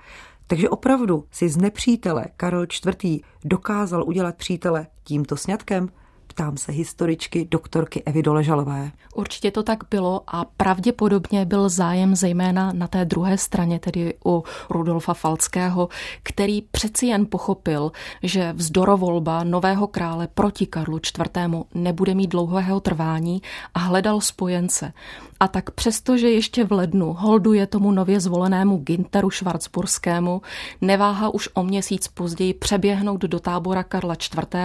Takže 0.47 0.69
opravdu 0.69 1.25
si 1.31 1.49
z 1.49 1.57
nepřítele 1.57 2.25
Karel 2.37 2.63
IV. 2.63 3.21
dokázal 3.43 4.03
udělat 4.03 4.35
přítele 4.35 4.87
tímto 5.03 5.37
sňatkem– 5.37 5.89
Ptám 6.27 6.57
se 6.57 6.71
historičky 6.71 7.47
doktorky 7.51 8.03
Evy 8.03 8.23
Doležalové. 8.23 8.91
Určitě 9.15 9.51
to 9.51 9.63
tak 9.63 9.83
bylo 9.91 10.23
a 10.27 10.45
pravděpodobně 10.57 11.45
byl 11.45 11.69
zájem 11.69 12.15
zejména 12.15 12.73
na 12.73 12.87
té 12.87 13.05
druhé 13.05 13.37
straně, 13.37 13.79
tedy 13.79 14.13
u 14.25 14.43
Rudolfa 14.69 15.13
Falckého, 15.13 15.89
který 16.23 16.61
přeci 16.61 17.05
jen 17.05 17.25
pochopil, 17.25 17.91
že 18.23 18.53
vzdorovolba 18.53 19.43
nového 19.43 19.87
krále 19.87 20.27
proti 20.27 20.65
Karlu 20.65 20.97
IV. 20.97 21.65
nebude 21.73 22.13
mít 22.13 22.27
dlouhého 22.27 22.79
trvání 22.79 23.41
a 23.73 23.79
hledal 23.79 24.21
spojence. 24.21 24.93
A 25.39 25.47
tak 25.47 25.71
přesto, 25.71 26.17
že 26.17 26.29
ještě 26.29 26.63
v 26.63 26.71
lednu 26.71 27.13
holduje 27.13 27.67
tomu 27.67 27.91
nově 27.91 28.19
zvolenému 28.19 28.77
Ginteru 28.77 29.29
Schwarzburskému, 29.29 30.41
neváha 30.81 31.29
už 31.29 31.49
o 31.53 31.63
měsíc 31.63 32.07
později 32.07 32.53
přeběhnout 32.53 33.21
do 33.21 33.39
tábora 33.39 33.83
Karla 33.83 34.13
IV. 34.13 34.55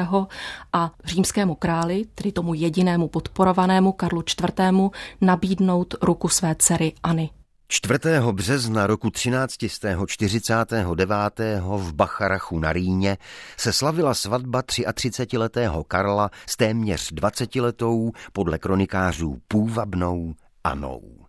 a 0.73 0.93
římskému 1.05 1.50
králi, 1.54 2.04
tedy 2.14 2.33
tomu 2.33 2.54
jedinému 2.54 3.09
podporovanému 3.09 3.92
Karlu 3.92 4.23
IV., 4.23 4.90
nabídnout 5.21 5.95
ruku 6.02 6.28
své 6.28 6.54
dceryAny. 6.59 7.30
4. 7.73 7.99
března 8.33 8.87
roku 8.87 9.11
1349. 9.11 11.40
v 11.76 11.95
Bacharachu 11.95 12.59
na 12.59 12.73
Rýně 12.73 13.19
se 13.57 13.73
slavila 13.73 14.14
svatba 14.14 14.62
33-letého 14.62 15.85
Karla 15.85 16.30
s 16.47 16.57
téměř 16.57 17.12
20-letou, 17.12 18.11
podle 18.33 18.59
kronikářů 18.59 19.37
půvabnou 19.49 20.35
Anou. 20.64 21.26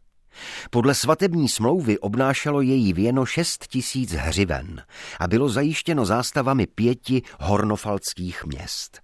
Podle 0.70 0.96
svatební 0.96 1.50
smlouvy 1.50 2.00
obnášelo 2.00 2.62
její 2.62 2.94
věno 2.94 3.26
šest 3.26 3.68
tisíc 3.68 4.12
hřiven 4.12 4.82
a 5.20 5.28
bylo 5.28 5.50
zajištěno 5.50 6.06
zástavami 6.06 6.68
pěti 6.68 7.22
hornofalských 7.40 8.46
měst. 8.46 9.00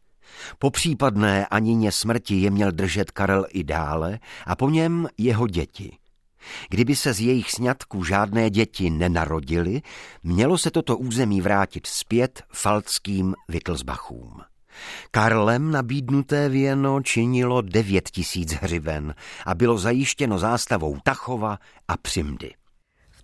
Po 0.60 0.72
případné 0.72 1.46
anině 1.46 1.92
smrti 1.92 2.36
je 2.36 2.52
měl 2.52 2.72
držet 2.72 3.12
Karel 3.12 3.46
i 3.50 3.64
dále 3.64 4.20
a 4.46 4.56
po 4.56 4.70
něm 4.70 5.08
jeho 5.18 5.48
děti. 5.48 5.98
Kdyby 6.70 6.96
se 6.96 7.14
z 7.14 7.22
jejich 7.22 7.52
sňatků 7.52 8.04
žádné 8.04 8.50
děti 8.50 8.90
nenarodily, 8.90 9.82
mělo 10.24 10.58
se 10.58 10.72
toto 10.72 10.98
území 10.98 11.42
vrátit 11.42 11.88
zpět 11.88 12.44
falckým 12.54 13.36
Wittelsbachům. 13.48 14.42
Karlem 15.12 15.72
nabídnuté 15.72 16.50
věno 16.50 17.02
činilo 17.02 17.62
devět 17.62 18.10
tisíc 18.10 18.54
hřiven 18.54 19.16
a 19.46 19.56
bylo 19.56 19.78
zajištěno 19.78 20.40
zástavou 20.40 20.98
Tachova 21.04 21.58
a 21.88 21.98
Přimdy 21.98 22.54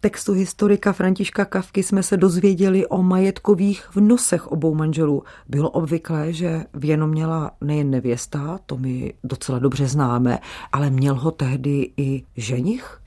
textu 0.03 0.33
historika 0.33 0.93
Františka 0.93 1.45
Kavky 1.45 1.83
jsme 1.83 2.03
se 2.03 2.17
dozvěděli 2.17 2.87
o 2.87 3.03
majetkových 3.03 3.95
vnosech 3.95 4.47
obou 4.47 4.75
manželů. 4.75 5.23
Bylo 5.47 5.69
obvyklé, 5.69 6.33
že 6.33 6.63
věno 6.73 7.07
měla 7.07 7.51
nejen 7.61 7.89
nevěsta, 7.89 8.59
to 8.65 8.77
my 8.77 9.13
docela 9.23 9.59
dobře 9.59 9.87
známe, 9.87 10.39
ale 10.71 10.89
měl 10.89 11.15
ho 11.15 11.31
tehdy 11.31 11.91
i 11.97 12.23
ženich? 12.37 13.01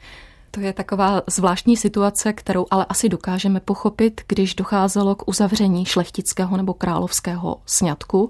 To 0.51 0.61
je 0.61 0.73
taková 0.73 1.23
zvláštní 1.27 1.77
situace, 1.77 2.33
kterou 2.33 2.67
ale 2.71 2.85
asi 2.89 3.09
dokážeme 3.09 3.61
pochopit, 3.61 4.21
když 4.29 4.55
docházelo 4.55 5.15
k 5.15 5.29
uzavření 5.29 5.85
šlechtického 5.85 6.57
nebo 6.57 6.75
královského 6.75 7.57
sňatku 7.67 8.29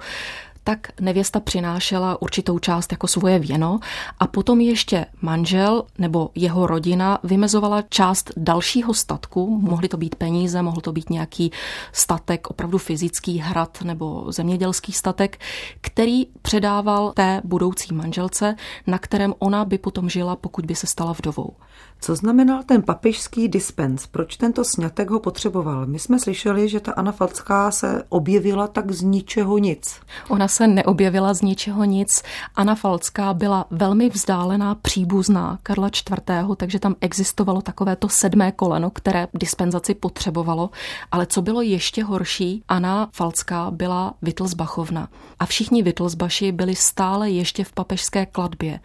tak 0.67 0.89
nevěsta 1.01 1.41
přinášela 1.41 2.23
určitou 2.23 2.59
část 2.59 2.93
jako 2.93 3.07
svoje 3.07 3.39
věno 3.39 3.79
a 4.19 4.27
potom 4.27 4.61
ještě 4.61 5.07
manžel 5.23 5.85
nebo 5.99 6.31
jeho 6.35 6.67
rodina 6.67 7.19
vymezovala 7.25 7.83
část 7.83 8.33
dalšího 8.37 8.95
statku, 8.95 9.59
mohly 9.61 9.89
to 9.89 9.97
být 9.97 10.15
peníze, 10.15 10.63
mohl 10.63 10.81
to 10.81 10.93
být 10.93 11.11
nějaký 11.11 11.53
statek, 11.93 12.51
opravdu 12.51 12.79
fyzický 12.79 13.39
hrad 13.39 13.83
nebo 13.83 14.33
zemědělský 14.33 14.93
statek, 14.93 15.39
který 15.81 16.27
předával 16.43 17.13
té 17.13 17.41
budoucí 17.45 17.95
manželce, 17.95 18.55
na 18.87 18.99
kterém 18.99 19.35
ona 19.39 19.65
by 19.65 19.79
potom 19.79 20.09
žila, 20.09 20.37
pokud 20.37 20.67
by 20.67 20.75
se 20.75 20.87
stala 20.87 21.13
vdovou. 21.13 21.57
Co 22.01 22.17
znamenal 22.17 22.63
ten 22.63 22.83
papižský 22.83 23.49
dispens? 23.49 24.07
Proč 24.07 24.37
tento 24.37 24.65
snětek 24.65 25.11
ho 25.11 25.21
potřeboval? 25.21 25.87
My 25.87 25.99
jsme 25.99 26.19
slyšeli, 26.19 26.69
že 26.69 26.81
ta 26.81 26.93
Anna 26.93 27.13
Falcká 27.13 27.71
se 27.71 28.03
objevila 28.09 28.67
tak 28.67 28.93
z 28.93 29.03
ničeho 29.03 29.59
nic. 29.59 30.01
Ona 30.29 30.49
se 30.57 30.67
neobjevila 30.67 31.35
z 31.35 31.43
ničeho 31.43 31.85
nic. 31.85 32.23
Anna 32.55 32.75
Falcká 32.75 33.35
byla 33.35 33.67
velmi 33.71 34.11
vzdálená 34.11 34.75
příbuzná 34.75 35.59
Karla 35.63 35.89
IV., 35.89 36.57
takže 36.57 36.79
tam 36.79 36.95
existovalo 37.01 37.63
takovéto 37.63 38.09
sedmé 38.09 38.53
koleno, 38.53 38.91
které 38.91 39.29
dispenzaci 39.35 39.95
potřebovalo. 39.95 40.71
Ale 41.13 41.27
co 41.27 41.43
bylo 41.43 41.63
ještě 41.63 42.05
horší, 42.05 42.63
Anna 42.69 43.09
Falcká 43.13 43.71
byla 43.71 44.15
Wittelsbachovna. 44.23 45.09
A 45.39 45.47
všichni 45.47 45.83
Wittelsbaši 45.83 46.53
byli 46.53 46.75
stále 46.75 47.31
ještě 47.31 47.65
v 47.65 47.73
papežské 47.73 48.27
kladbě, 48.27 48.81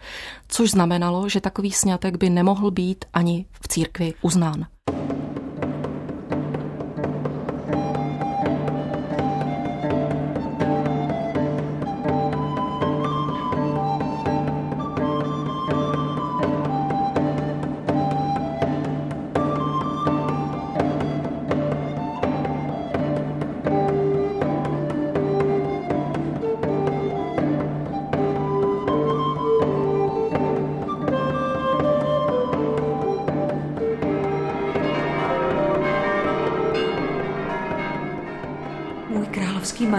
což 0.48 0.70
znamenalo, 0.70 1.28
že 1.28 1.40
takový 1.40 1.72
snětek 1.72 2.16
by 2.16 2.30
nemohl 2.30 2.70
být 2.70 3.04
ani 3.12 3.46
v 3.60 3.68
církvi 3.68 4.14
uznán. 4.22 4.66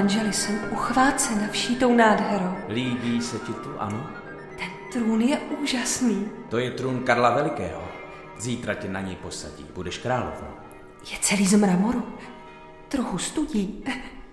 Manželi 0.03 0.33
jsem 0.33 0.59
uchvácena 0.71 1.47
vší 1.51 1.75
tou 1.75 1.93
nádherou. 1.95 2.53
Líbí 2.67 3.21
se 3.21 3.39
ti 3.39 3.53
tu, 3.53 3.69
ano? 3.79 4.09
Ten 4.57 4.67
trůn 4.91 5.21
je 5.21 5.37
úžasný. 5.37 6.27
To 6.49 6.57
je 6.57 6.71
trůn 6.71 6.99
Karla 6.99 7.29
Velikého. 7.35 7.81
Zítra 8.37 8.73
tě 8.73 8.89
na 8.89 9.01
něj 9.01 9.15
posadí, 9.15 9.65
budeš 9.75 9.97
královnou. 9.97 10.47
Je 11.11 11.17
celý 11.21 11.47
z 11.47 11.53
mramoru. 11.53 12.03
Trochu 12.87 13.17
studí. 13.17 13.83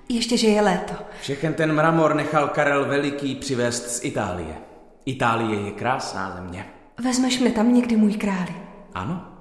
Ještě, 0.08 0.36
že 0.36 0.46
je 0.46 0.62
léto. 0.62 0.94
Všechen 1.20 1.54
ten 1.54 1.72
mramor 1.72 2.14
nechal 2.14 2.48
Karel 2.48 2.84
Veliký 2.84 3.34
přivést 3.34 3.90
z 3.90 4.04
Itálie. 4.04 4.54
Itálie 5.06 5.60
je 5.60 5.70
krásná 5.70 6.36
země. 6.36 6.66
Vezmeš 7.04 7.38
mě 7.38 7.50
tam 7.50 7.74
někdy, 7.74 7.96
můj 7.96 8.12
králi. 8.12 8.54
Ano, 8.94 9.32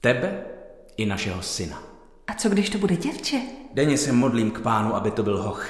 tebe 0.00 0.44
i 0.96 1.06
našeho 1.06 1.42
syna. 1.42 1.82
A 2.26 2.34
co 2.34 2.48
když 2.48 2.70
to 2.70 2.78
bude 2.78 2.96
děvče? 2.96 3.40
Denně 3.74 3.98
se 3.98 4.12
modlím 4.12 4.50
k 4.50 4.60
pánu, 4.60 4.94
aby 4.94 5.10
to 5.10 5.22
byl 5.22 5.42
hoch. 5.42 5.66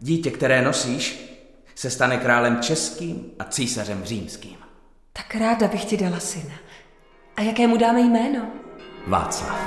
Dítě, 0.00 0.30
které 0.30 0.62
nosíš, 0.62 1.32
se 1.74 1.90
stane 1.90 2.16
králem 2.16 2.58
českým 2.60 3.30
a 3.38 3.44
císařem 3.44 4.04
římským. 4.04 4.56
Tak 5.12 5.34
ráda 5.34 5.68
bych 5.68 5.84
ti 5.84 5.96
dala 5.96 6.20
syna. 6.20 6.54
A 7.36 7.42
jaké 7.42 7.66
mu 7.66 7.76
dáme 7.76 8.00
jméno? 8.00 8.46
Václav. 9.06 9.58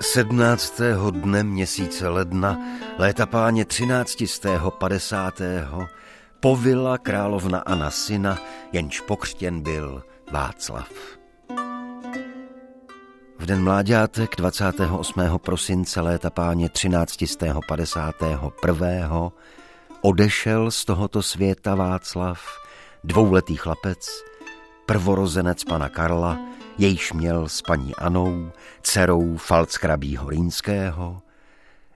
17. 0.00 0.80
dne 1.10 1.42
měsíce 1.42 2.08
ledna, 2.08 2.58
léta 2.98 3.26
páně 3.26 3.64
13. 3.64 4.16
50. 4.78 5.40
povila 6.40 6.98
královna 6.98 7.58
Anna 7.58 7.90
syna, 7.90 8.38
jenž 8.72 9.00
pokřtěn 9.00 9.60
byl 9.60 10.02
Václav. 10.32 10.88
V 13.38 13.46
den 13.46 13.62
mláďátek 13.62 14.36
28. 14.36 15.38
prosince 15.38 16.00
léta 16.00 16.30
páně 16.30 16.68
13. 16.68 17.16
51. 17.68 19.30
odešel 20.00 20.70
z 20.70 20.84
tohoto 20.84 21.22
světa 21.22 21.74
Václav, 21.74 22.40
dvouletý 23.04 23.56
chlapec, 23.56 24.08
prvorozenec 24.86 25.64
pana 25.64 25.88
Karla, 25.88 26.38
jejž 26.78 27.12
měl 27.12 27.48
s 27.48 27.62
paní 27.62 27.94
Anou, 27.94 28.50
dcerou 28.82 29.36
Falckrabí 29.36 30.16
Horínského 30.16 31.22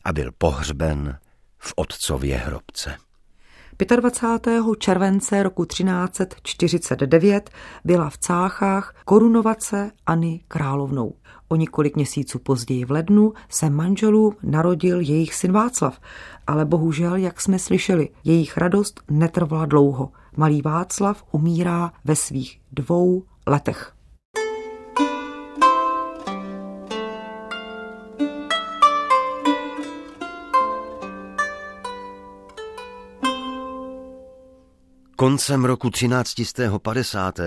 a 0.04 0.12
byl 0.12 0.32
pohřben 0.38 1.18
v 1.58 1.72
otcově 1.76 2.36
hrobce. 2.36 3.09
25. 3.86 4.64
července 4.78 5.42
roku 5.42 5.64
1349 5.64 7.50
byla 7.84 8.10
v 8.10 8.18
Cáchách 8.18 8.94
korunovaceAny 9.04 10.40
královnou. 10.48 11.14
O 11.48 11.56
několik 11.56 11.96
měsíců 11.96 12.38
později 12.38 12.84
v 12.84 12.90
lednu 12.90 13.32
se 13.48 13.70
manželů 13.70 14.34
narodil 14.42 15.00
jejich 15.00 15.34
syn 15.34 15.52
Václav, 15.52 16.00
ale 16.46 16.64
bohužel, 16.64 17.16
jak 17.16 17.40
jsme 17.40 17.58
slyšeli, 17.58 18.08
jejich 18.24 18.56
radost 18.56 19.00
netrvala 19.10 19.66
dlouho. 19.66 20.12
Malý 20.36 20.62
Václav 20.62 21.24
umírá 21.32 21.92
ve 22.04 22.16
svých 22.16 22.60
dvou 22.72 23.22
letech. 23.46 23.99
Koncem 35.20 35.64
roku 35.64 35.90
1350. 35.90 37.38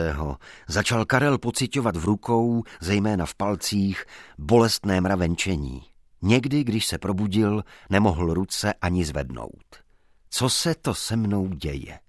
začal 0.67 1.05
Karel 1.05 1.37
pocitovat 1.37 1.97
v 1.97 2.05
rukou, 2.05 2.63
zejména 2.81 3.25
v 3.25 3.35
palcích, 3.35 4.05
bolestné 4.37 5.01
mravenčení. 5.01 5.81
Někdy, 6.21 6.63
když 6.63 6.85
se 6.85 6.97
probudil, 6.97 7.63
nemohl 7.89 8.33
ruce 8.33 8.73
ani 8.73 9.05
zvednout. 9.05 9.65
Co 10.29 10.49
se 10.49 10.75
to 10.75 10.93
se 10.93 11.15
mnou 11.15 11.47
děje? 11.47 11.99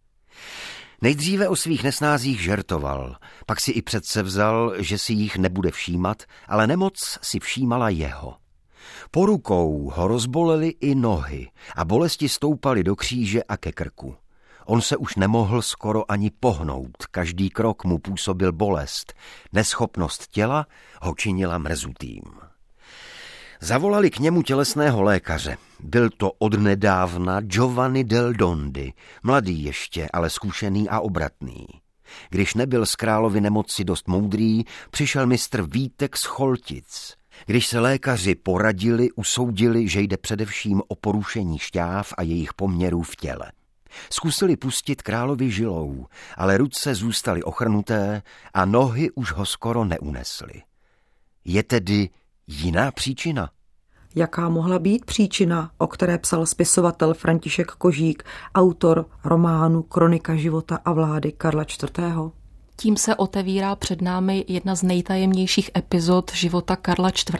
Nejdříve 1.03 1.48
o 1.48 1.57
svých 1.57 1.85
nesnázích 1.85 2.40
žertoval, 2.40 3.16
pak 3.46 3.61
si 3.61 3.70
i 3.70 3.83
přece 3.83 4.22
vzal, 4.22 4.74
že 4.79 4.98
si 4.98 5.12
jich 5.12 5.37
nebude 5.37 5.70
všímat, 5.70 6.22
ale 6.48 6.66
nemoc 6.66 7.18
si 7.22 7.40
všímala 7.40 7.88
jeho. 7.88 8.37
Po 9.11 9.27
rukou 9.27 9.92
ho 9.94 10.09
rozbolely 10.09 10.68
i 10.68 10.94
nohy 10.94 11.50
a 11.77 11.85
bolesti 11.85 12.29
stoupaly 12.29 12.85
do 12.85 12.96
kříže 12.96 13.42
a 13.42 13.57
ke 13.57 13.72
krku. 13.72 14.16
On 14.66 14.81
se 14.81 14.96
už 14.96 15.16
nemohl 15.16 15.62
skoro 15.62 16.11
ani 16.12 16.31
pohnout, 16.31 17.07
každý 17.11 17.50
krok 17.50 17.85
mu 17.85 17.98
působil 17.98 18.53
bolest, 18.53 19.14
neschopnost 19.53 20.27
těla 20.27 20.66
ho 21.03 21.14
činila 21.14 21.59
mrzutým. 21.59 22.22
Zavolali 23.61 24.11
k 24.11 24.18
němu 24.18 24.42
tělesného 24.42 25.03
lékaře. 25.03 25.57
Byl 25.81 26.11
to 26.11 26.33
odnedávna 26.33 27.40
Giovanni 27.40 28.05
del 28.05 28.33
Dondi, 28.33 28.92
mladý 29.22 29.64
ještě, 29.64 30.09
ale 30.12 30.31
zkušený 30.31 30.88
a 30.88 31.00
obratný. 31.00 31.66
Když 32.31 32.55
nebyl 32.55 32.87
z 32.87 32.96
královy 32.96 33.40
nemoci 33.40 33.85
dost 33.85 34.09
moudrý, 34.09 34.64
přišel 34.90 35.27
mistr 35.27 35.62
Vítek 35.62 36.16
z 36.16 36.24
Choltic. 36.24 37.14
Když 37.46 37.66
se 37.66 37.81
lékaři 37.81 38.35
poradili, 38.35 39.12
usoudili, 39.12 39.88
že 39.88 40.00
jde 40.00 40.16
především 40.16 40.83
o 40.88 40.94
porušení 40.94 41.59
šťáv 41.59 42.12
a 42.18 42.22
jejich 42.22 42.55
poměrů 42.55 43.03
v 43.03 43.16
těle. 43.16 43.53
Zkusili 44.11 44.57
pustit 44.57 45.02
královi 45.02 45.50
žilou, 45.50 46.07
ale 46.37 46.59
ruce 46.59 46.94
zůstaly 46.94 47.42
ochrnuté 47.42 48.22
a 48.54 48.64
nohy 48.64 49.11
už 49.11 49.33
ho 49.33 49.46
skoro 49.46 49.85
neunesly. 49.85 50.62
Je 51.44 51.62
tedy 51.62 52.09
jiná 52.46 52.90
příčina? 52.90 53.50
Jaká 54.14 54.48
mohla 54.48 54.78
být 54.78 55.04
příčina, 55.04 55.70
o 55.78 55.87
které 55.87 56.18
psal 56.18 56.46
spisovatel 56.46 57.14
František 57.14 57.70
Kožík, 57.70 58.24
autor 58.54 59.07
románu 59.24 59.83
Kronika 59.83 60.35
života 60.35 60.78
a 60.85 60.92
vlády 60.92 61.33
Karla 61.33 61.62
IV.? 61.62 62.43
Tím 62.76 62.96
se 62.96 63.14
otevírá 63.14 63.76
před 63.76 64.02
námi 64.02 64.44
jedna 64.48 64.74
z 64.74 64.82
nejtajemnějších 64.82 65.70
epizod 65.76 66.32
života 66.34 66.76
Karla 66.76 67.08
IV., 67.08 67.34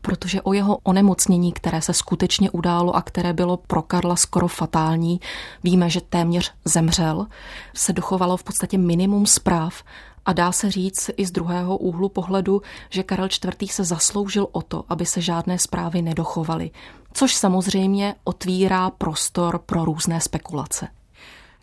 protože 0.00 0.42
o 0.42 0.52
jeho 0.52 0.78
onemocnění, 0.82 1.52
které 1.52 1.82
se 1.82 1.92
skutečně 1.92 2.50
událo 2.50 2.96
a 2.96 3.02
které 3.02 3.32
bylo 3.32 3.56
pro 3.56 3.82
Karla 3.82 4.16
skoro 4.16 4.48
fatální, 4.48 5.20
víme, 5.64 5.90
že 5.90 6.00
téměř 6.00 6.52
zemřel, 6.64 7.26
se 7.74 7.92
dochovalo 7.92 8.36
v 8.36 8.44
podstatě 8.44 8.78
minimum 8.78 9.26
zpráv 9.26 9.82
a 10.26 10.32
dá 10.32 10.52
se 10.52 10.70
říct 10.70 11.10
i 11.16 11.26
z 11.26 11.30
druhého 11.30 11.76
úhlu 11.76 12.08
pohledu, 12.08 12.62
že 12.90 13.02
Karel 13.02 13.28
IV. 13.60 13.72
se 13.72 13.84
zasloužil 13.84 14.48
o 14.52 14.62
to, 14.62 14.84
aby 14.88 15.06
se 15.06 15.20
žádné 15.20 15.58
zprávy 15.58 16.02
nedochovaly, 16.02 16.70
což 17.12 17.34
samozřejmě 17.34 18.14
otvírá 18.24 18.90
prostor 18.90 19.58
pro 19.58 19.84
různé 19.84 20.20
spekulace. 20.20 20.88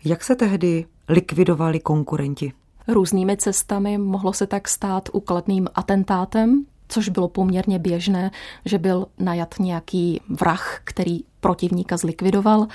Jak 0.04 0.24
se 0.24 0.36
tehdy 0.36 0.86
likvidovali 1.08 1.80
konkurenti? 1.80 2.52
Různými 2.88 3.36
cestami. 3.36 3.98
Mohlo 3.98 4.32
se 4.32 4.46
tak 4.46 4.68
stát 4.68 5.08
ukladným 5.12 5.68
atentátem, 5.74 6.64
což 6.88 7.08
bylo 7.08 7.28
poměrně 7.28 7.78
běžné, 7.78 8.30
že 8.64 8.78
byl 8.78 9.06
najat 9.18 9.54
nějaký 9.60 10.20
vrah, 10.28 10.80
který 10.84 11.20
protivníka 11.40 11.96
zlikvidoval, 11.96 12.66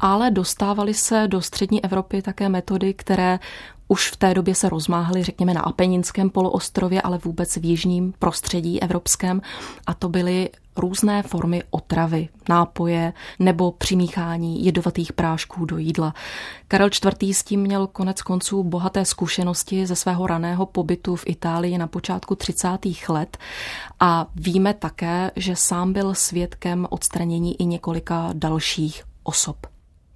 ale 0.00 0.30
dostávali 0.30 0.94
se 0.94 1.24
do 1.26 1.40
střední 1.40 1.84
Evropy 1.84 2.22
také 2.22 2.48
metody, 2.48 2.94
které 2.94 3.38
už 3.92 4.10
v 4.10 4.16
té 4.16 4.34
době 4.34 4.54
se 4.54 4.68
rozmáhaly, 4.68 5.22
řekněme, 5.22 5.54
na 5.54 5.60
Apeninském 5.60 6.30
poloostrově, 6.30 7.02
ale 7.02 7.18
vůbec 7.18 7.56
v 7.56 7.64
jižním 7.64 8.14
prostředí 8.18 8.82
evropském. 8.82 9.42
A 9.86 9.94
to 9.94 10.08
byly 10.08 10.50
různé 10.76 11.22
formy 11.22 11.62
otravy, 11.70 12.28
nápoje 12.48 13.12
nebo 13.38 13.72
přimíchání 13.72 14.64
jedovatých 14.64 15.12
prášků 15.12 15.64
do 15.64 15.78
jídla. 15.78 16.14
Karel 16.68 16.88
IV. 17.22 17.36
s 17.36 17.44
tím 17.44 17.60
měl 17.60 17.86
konec 17.86 18.22
konců 18.22 18.64
bohaté 18.64 19.04
zkušenosti 19.04 19.86
ze 19.86 19.96
svého 19.96 20.26
raného 20.26 20.66
pobytu 20.66 21.16
v 21.16 21.26
Itálii 21.26 21.78
na 21.78 21.86
počátku 21.86 22.34
30. 22.34 22.68
let 23.08 23.38
a 24.00 24.26
víme 24.34 24.74
také, 24.74 25.30
že 25.36 25.56
sám 25.56 25.92
byl 25.92 26.14
svědkem 26.14 26.86
odstranění 26.90 27.60
i 27.60 27.64
několika 27.64 28.30
dalších 28.32 29.04
osob. 29.22 29.71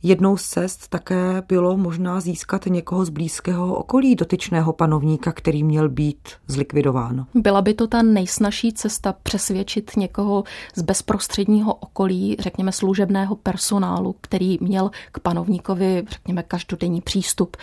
Jednou 0.09 0.37
z 0.37 0.49
cest 0.49 0.89
také 0.89 1.43
bylo 1.49 1.77
možná 1.77 2.21
získat 2.21 2.67
někoho 2.67 3.05
z 3.05 3.09
blízkého 3.09 3.75
okolí 3.75 4.15
dotyčného 4.15 4.73
panovníka, 4.73 5.33
který 5.33 5.65
měl 5.65 5.89
být 5.89 6.29
zlikvidován. 6.47 7.27
Byla 7.35 7.63
by 7.63 7.75
to 7.75 7.87
ta 7.87 8.03
nejsnažší 8.03 8.73
cesta 8.73 9.15
přesvědčit 9.23 9.97
někoho 9.97 10.45
z 10.75 10.83
bezprostředního 10.83 11.75
okolí, 11.75 12.37
řekněme 12.39 12.73
služebného 12.73 13.37
personálu, 13.37 14.15
který 14.21 14.59
měl 14.61 14.91
k 15.13 15.19
panovníkovi, 15.19 16.05
řekněme, 16.11 16.43
každodenní 16.43 17.01
přístup. 17.01 17.57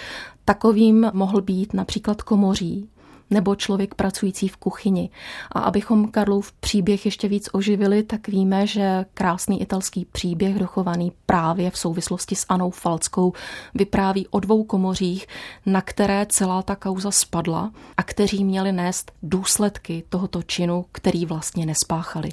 Takovým 0.45 1.10
mohl 1.13 1.41
být 1.41 1.73
například 1.73 2.21
komoří, 2.21 2.89
nebo 3.34 3.56
člověk 3.56 3.96
pracující 3.96 4.48
v 4.48 4.58
kuchyni. 4.58 5.10
A 5.52 5.60
abychom 5.60 6.12
Karlův 6.12 6.52
příběh 6.52 7.06
ještě 7.06 7.28
víc 7.28 7.50
oživili, 7.52 8.04
tak 8.04 8.28
víme, 8.28 8.67
že 8.67 9.06
krásný 9.13 9.62
italský 9.62 10.06
příběh, 10.06 10.60
dochovaný 10.60 11.12
právě 11.26 11.72
v 11.72 11.78
souvislosti 11.78 12.36
s 12.36 12.46
Anou 12.50 12.72
Falckou, 12.72 13.34
vypráví 13.74 14.28
o 14.28 14.39
dvou 14.39 14.63
komořích, 14.63 15.28
na 15.65 15.82
které 15.82 16.26
celá 16.30 16.62
ta 16.62 16.76
kauza 16.76 17.12
spadla 17.12 17.72
a 17.98 18.04
kteří 18.04 18.43
měli 18.43 18.72
nést 18.72 19.12
důsledky 19.24 20.04
tohoto 20.10 20.43
činu, 20.43 20.86
který 20.91 21.26
vlastně 21.26 21.65
nespáchali. 21.65 22.30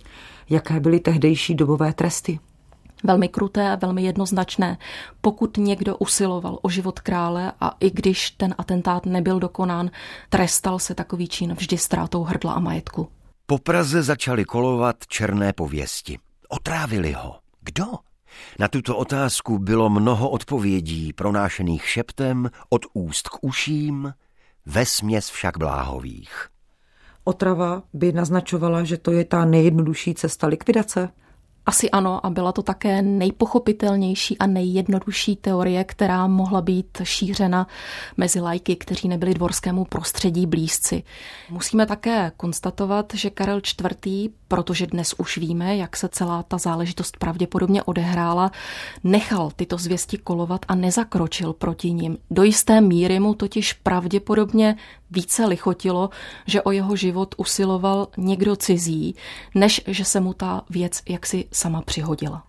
Jaké 0.50 0.80
byly 0.80 1.00
tehdejší 1.00 1.54
dobové 1.54 1.92
tresty? 1.92 2.38
Velmi 3.04 3.28
kruté 3.28 3.70
a 3.70 3.74
velmi 3.74 4.02
jednoznačné. 4.02 4.78
Pokud 5.20 5.56
někdo 5.56 5.96
usiloval 5.96 6.58
o 6.62 6.68
život 6.68 7.00
krále 7.00 7.52
a 7.60 7.76
i 7.80 7.90
když 7.90 8.30
ten 8.30 8.54
atentát 8.58 9.06
nebyl 9.06 9.40
dokonán, 9.40 9.90
trestal 10.28 10.78
se 10.78 10.94
takový 10.94 11.28
čin 11.28 11.54
vždy 11.54 11.78
ztrátou 11.78 12.22
hrdla 12.22 12.52
a 12.52 12.60
majetku. 12.60 13.08
Po 13.46 13.58
Praze 13.58 14.02
začaly 14.02 14.44
kolovat 14.44 14.96
černé 15.06 15.52
pověsti. 15.52 16.18
Otrávili 16.48 17.12
ho. 17.12 17.38
Kdo? 17.60 17.84
Na 18.58 18.68
tuto 18.68 18.96
otázku 18.96 19.58
bylo 19.58 19.90
mnoho 19.90 20.30
odpovědí 20.30 21.12
pronášených 21.12 21.88
šeptem 21.88 22.50
od 22.68 22.86
úst 22.92 23.28
k 23.28 23.38
uším, 23.40 24.14
ve 24.66 24.86
směs 24.86 25.30
však 25.30 25.58
bláhových. 25.58 26.48
Otrava 27.24 27.82
by 27.92 28.12
naznačovala, 28.12 28.84
že 28.84 28.96
to 28.96 29.12
je 29.12 29.24
ta 29.24 29.44
nejjednodušší 29.44 30.14
cesta 30.14 30.46
likvidace? 30.46 31.08
Asi 31.66 31.90
ano 31.90 32.26
a 32.26 32.30
byla 32.30 32.52
to 32.52 32.62
také 32.62 33.02
nejpochopitelnější 33.02 34.38
a 34.38 34.46
nejjednodušší 34.46 35.36
teorie, 35.36 35.84
která 35.84 36.26
mohla 36.26 36.60
být 36.60 36.98
šířena 37.02 37.66
mezi 38.16 38.40
lajky, 38.40 38.76
kteří 38.76 39.08
nebyli 39.08 39.34
dvorskému 39.34 39.84
prostředí 39.84 40.46
blízci. 40.46 41.02
Musíme 41.50 41.86
také 41.86 42.32
konstatovat, 42.36 43.12
že 43.14 43.30
Karel 43.30 43.58
IV., 43.58 44.30
protože 44.48 44.86
dnes 44.86 45.14
už 45.18 45.38
víme, 45.38 45.76
jak 45.76 45.96
se 45.96 46.08
celá 46.08 46.42
ta 46.42 46.58
záležitost 46.58 47.16
pravděpodobně 47.16 47.82
odehrála, 47.82 48.50
nechal 49.04 49.50
tyto 49.56 49.78
zvěsti 49.78 50.18
kolovat 50.18 50.60
a 50.68 50.74
nezakročil 50.74 51.52
proti 51.52 51.92
ním. 51.92 52.18
Do 52.30 52.42
jisté 52.42 52.80
míry 52.80 53.20
mu 53.20 53.34
totiž 53.34 53.72
pravděpodobně 53.72 54.76
více 55.10 55.46
lichotilo, 55.46 56.10
že 56.46 56.62
o 56.62 56.70
jeho 56.70 56.96
život 56.96 57.34
usiloval 57.38 58.08
někdo 58.16 58.56
cizí, 58.56 59.14
než 59.54 59.80
že 59.86 60.04
se 60.04 60.20
mu 60.20 60.34
ta 60.34 60.62
věc 60.70 61.02
jaksi 61.08 61.48
sama 61.52 61.82
přihodila. 61.82 62.42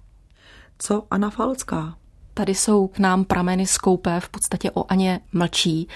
Co 0.80 1.04
Anna 1.12 1.30
Falcká? 1.30 1.96
Tady 2.34 2.56
jsou 2.56 2.88
k 2.88 3.00
nám 3.00 3.26
prameny 3.26 3.66
skoupé, 3.66 4.20
v 4.20 4.30
podstatě 4.30 4.72
o 4.72 4.92
Aně 4.92 5.20
mlčí 5.34 5.88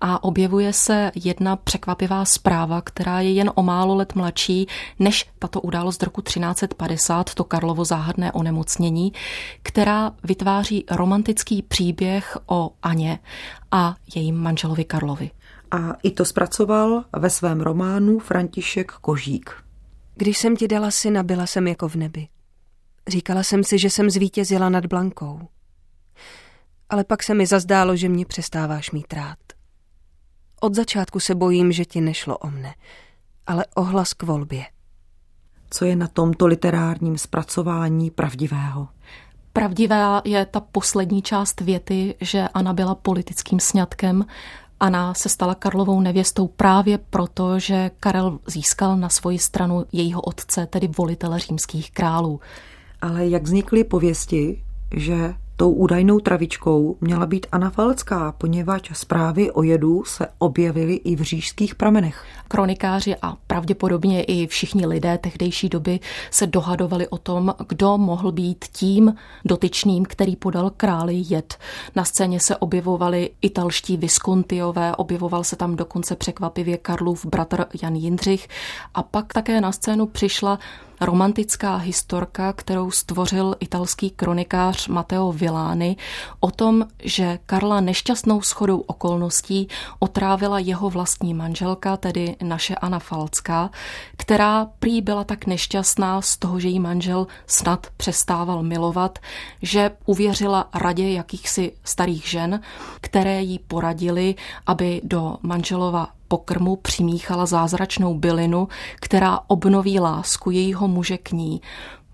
a 0.00 0.24
objevuje 0.24 0.72
se 0.72 1.12
jedna 1.14 1.56
překvapivá 1.56 2.24
zpráva, 2.24 2.80
která 2.80 3.20
je 3.20 3.32
jen 3.32 3.50
o 3.54 3.62
málo 3.62 3.94
let 3.94 4.14
mladší 4.14 4.66
než 4.98 5.26
tato 5.38 5.60
událost 5.60 6.00
z 6.00 6.02
roku 6.02 6.22
1350, 6.22 7.34
to 7.34 7.44
Karlovo 7.44 7.84
záhadné 7.84 8.32
onemocnění, 8.32 9.12
která 9.62 10.12
vytváří 10.24 10.84
romantický 10.90 11.62
příběh 11.62 12.38
o 12.46 12.70
Aně 12.82 13.18
a 13.70 13.94
jejím 14.14 14.36
manželovi 14.36 14.84
Karlovi. 14.84 15.30
A 15.70 15.92
i 16.02 16.10
to 16.10 16.24
zpracoval 16.24 17.04
ve 17.16 17.30
svém 17.30 17.60
románu 17.60 18.18
František 18.18 18.92
Kožík. 18.92 19.50
Když 20.14 20.38
jsem 20.38 20.56
ti 20.56 20.68
dala 20.68 20.90
syna, 20.90 21.22
byla 21.22 21.46
jsem 21.46 21.68
jako 21.68 21.88
v 21.88 21.94
nebi. 21.94 22.28
Říkala 23.08 23.42
jsem 23.42 23.64
si, 23.64 23.78
že 23.78 23.90
jsem 23.90 24.10
zvítězila 24.10 24.68
nad 24.68 24.86
Blankou. 24.86 25.40
Ale 26.88 27.04
pak 27.04 27.22
se 27.22 27.34
mi 27.34 27.46
zazdálo, 27.46 27.96
že 27.96 28.08
mě 28.08 28.26
přestáváš 28.26 28.90
mít 28.90 29.12
rád. 29.12 29.38
Od 30.60 30.74
začátku 30.74 31.20
se 31.20 31.34
bojím, 31.34 31.72
že 31.72 31.84
ti 31.84 32.00
nešlo 32.00 32.38
o 32.38 32.50
mne, 32.50 32.74
ale 33.46 33.64
o 33.74 33.82
hlas 33.82 34.12
k 34.12 34.22
volbě. 34.22 34.64
Co 35.70 35.84
je 35.84 35.96
na 35.96 36.08
tomto 36.08 36.46
literárním 36.46 37.18
zpracování 37.18 38.10
pravdivého? 38.10 38.88
Pravdivá 39.52 40.22
je 40.24 40.46
ta 40.46 40.60
poslední 40.60 41.22
část 41.22 41.60
věty, 41.60 42.14
že 42.20 42.48
Anna 42.54 42.72
byla 42.72 42.94
politickým 42.94 43.60
sňatkem. 43.60 44.24
Anna 44.84 45.14
se 45.14 45.28
stala 45.28 45.54
Karlovou 45.54 46.00
nevěstou 46.00 46.46
právě 46.46 46.98
proto, 46.98 47.58
že 47.58 47.90
Karel 48.00 48.38
získal 48.46 48.96
na 48.96 49.08
svoji 49.08 49.38
stranu 49.38 49.84
jejího 49.92 50.20
otce, 50.20 50.66
tedy 50.66 50.88
volitele 50.88 51.38
římských 51.38 51.90
králů. 51.90 52.40
Ale 53.00 53.26
jak 53.26 53.42
vznikly 53.42 53.84
pověsti, 53.84 54.64
že 54.96 55.34
Tou 55.56 55.70
údajnou 55.70 56.18
travičkou 56.18 56.96
měla 57.00 57.26
být 57.26 57.46
Anna 57.52 57.70
Falcká, 57.70 58.32
poněvadž 58.32 58.90
zprávy 58.92 59.50
o 59.50 59.62
jedu 59.62 60.04
se 60.04 60.28
objevily 60.38 60.94
i 60.94 61.16
v 61.16 61.20
říšských 61.20 61.74
pramenech. 61.74 62.24
Kronikáři 62.48 63.16
a 63.22 63.36
pravděpodobně 63.46 64.22
i 64.22 64.46
všichni 64.46 64.86
lidé 64.86 65.18
tehdejší 65.18 65.68
doby 65.68 66.00
se 66.30 66.46
dohadovali 66.46 67.08
o 67.08 67.18
tom, 67.18 67.54
kdo 67.68 67.98
mohl 67.98 68.32
být 68.32 68.64
tím 68.72 69.14
dotyčným, 69.44 70.04
který 70.04 70.36
podal 70.36 70.70
králi 70.70 71.22
jed. 71.28 71.58
Na 71.96 72.04
scéně 72.04 72.40
se 72.40 72.56
objevovali 72.56 73.30
italští 73.42 73.96
Viscontiové, 73.96 74.96
objevoval 74.96 75.44
se 75.44 75.56
tam 75.56 75.76
dokonce 75.76 76.16
překvapivě 76.16 76.76
Karlův 76.76 77.26
bratr 77.26 77.64
Jan 77.82 77.94
Jindřich 77.94 78.48
a 78.94 79.02
pak 79.02 79.32
také 79.32 79.60
na 79.60 79.72
scénu 79.72 80.06
přišla 80.06 80.58
romantická 81.04 81.76
historka, 81.76 82.52
kterou 82.52 82.90
stvořil 82.90 83.56
italský 83.60 84.10
kronikář 84.10 84.88
Matteo 84.88 85.32
Villani 85.32 85.96
o 86.40 86.50
tom, 86.50 86.86
že 87.02 87.38
Karla 87.46 87.80
nešťastnou 87.80 88.42
schodou 88.42 88.78
okolností 88.78 89.68
otrávila 89.98 90.58
jeho 90.58 90.90
vlastní 90.90 91.34
manželka, 91.34 91.96
tedy 91.96 92.36
naše 92.42 92.74
Anna 92.74 92.98
Falcká, 92.98 93.70
která 94.16 94.66
prý 94.78 95.00
byla 95.00 95.24
tak 95.24 95.46
nešťastná 95.46 96.22
z 96.22 96.36
toho, 96.36 96.60
že 96.60 96.68
jí 96.68 96.80
manžel 96.80 97.26
snad 97.46 97.86
přestával 97.96 98.62
milovat, 98.62 99.18
že 99.62 99.90
uvěřila 100.06 100.68
radě 100.74 101.12
jakýchsi 101.12 101.72
starých 101.84 102.28
žen, 102.28 102.60
které 103.00 103.42
jí 103.42 103.58
poradili, 103.58 104.34
aby 104.66 105.00
do 105.04 105.36
manželova 105.42 106.08
pokrmu 106.28 106.76
přimíchala 106.76 107.46
zázračnou 107.46 108.14
bylinu, 108.14 108.68
která 109.00 109.40
obnoví 109.46 110.00
lásku 110.00 110.50
jejího 110.50 110.88
muže 110.88 111.18
k 111.18 111.32
ní. 111.32 111.60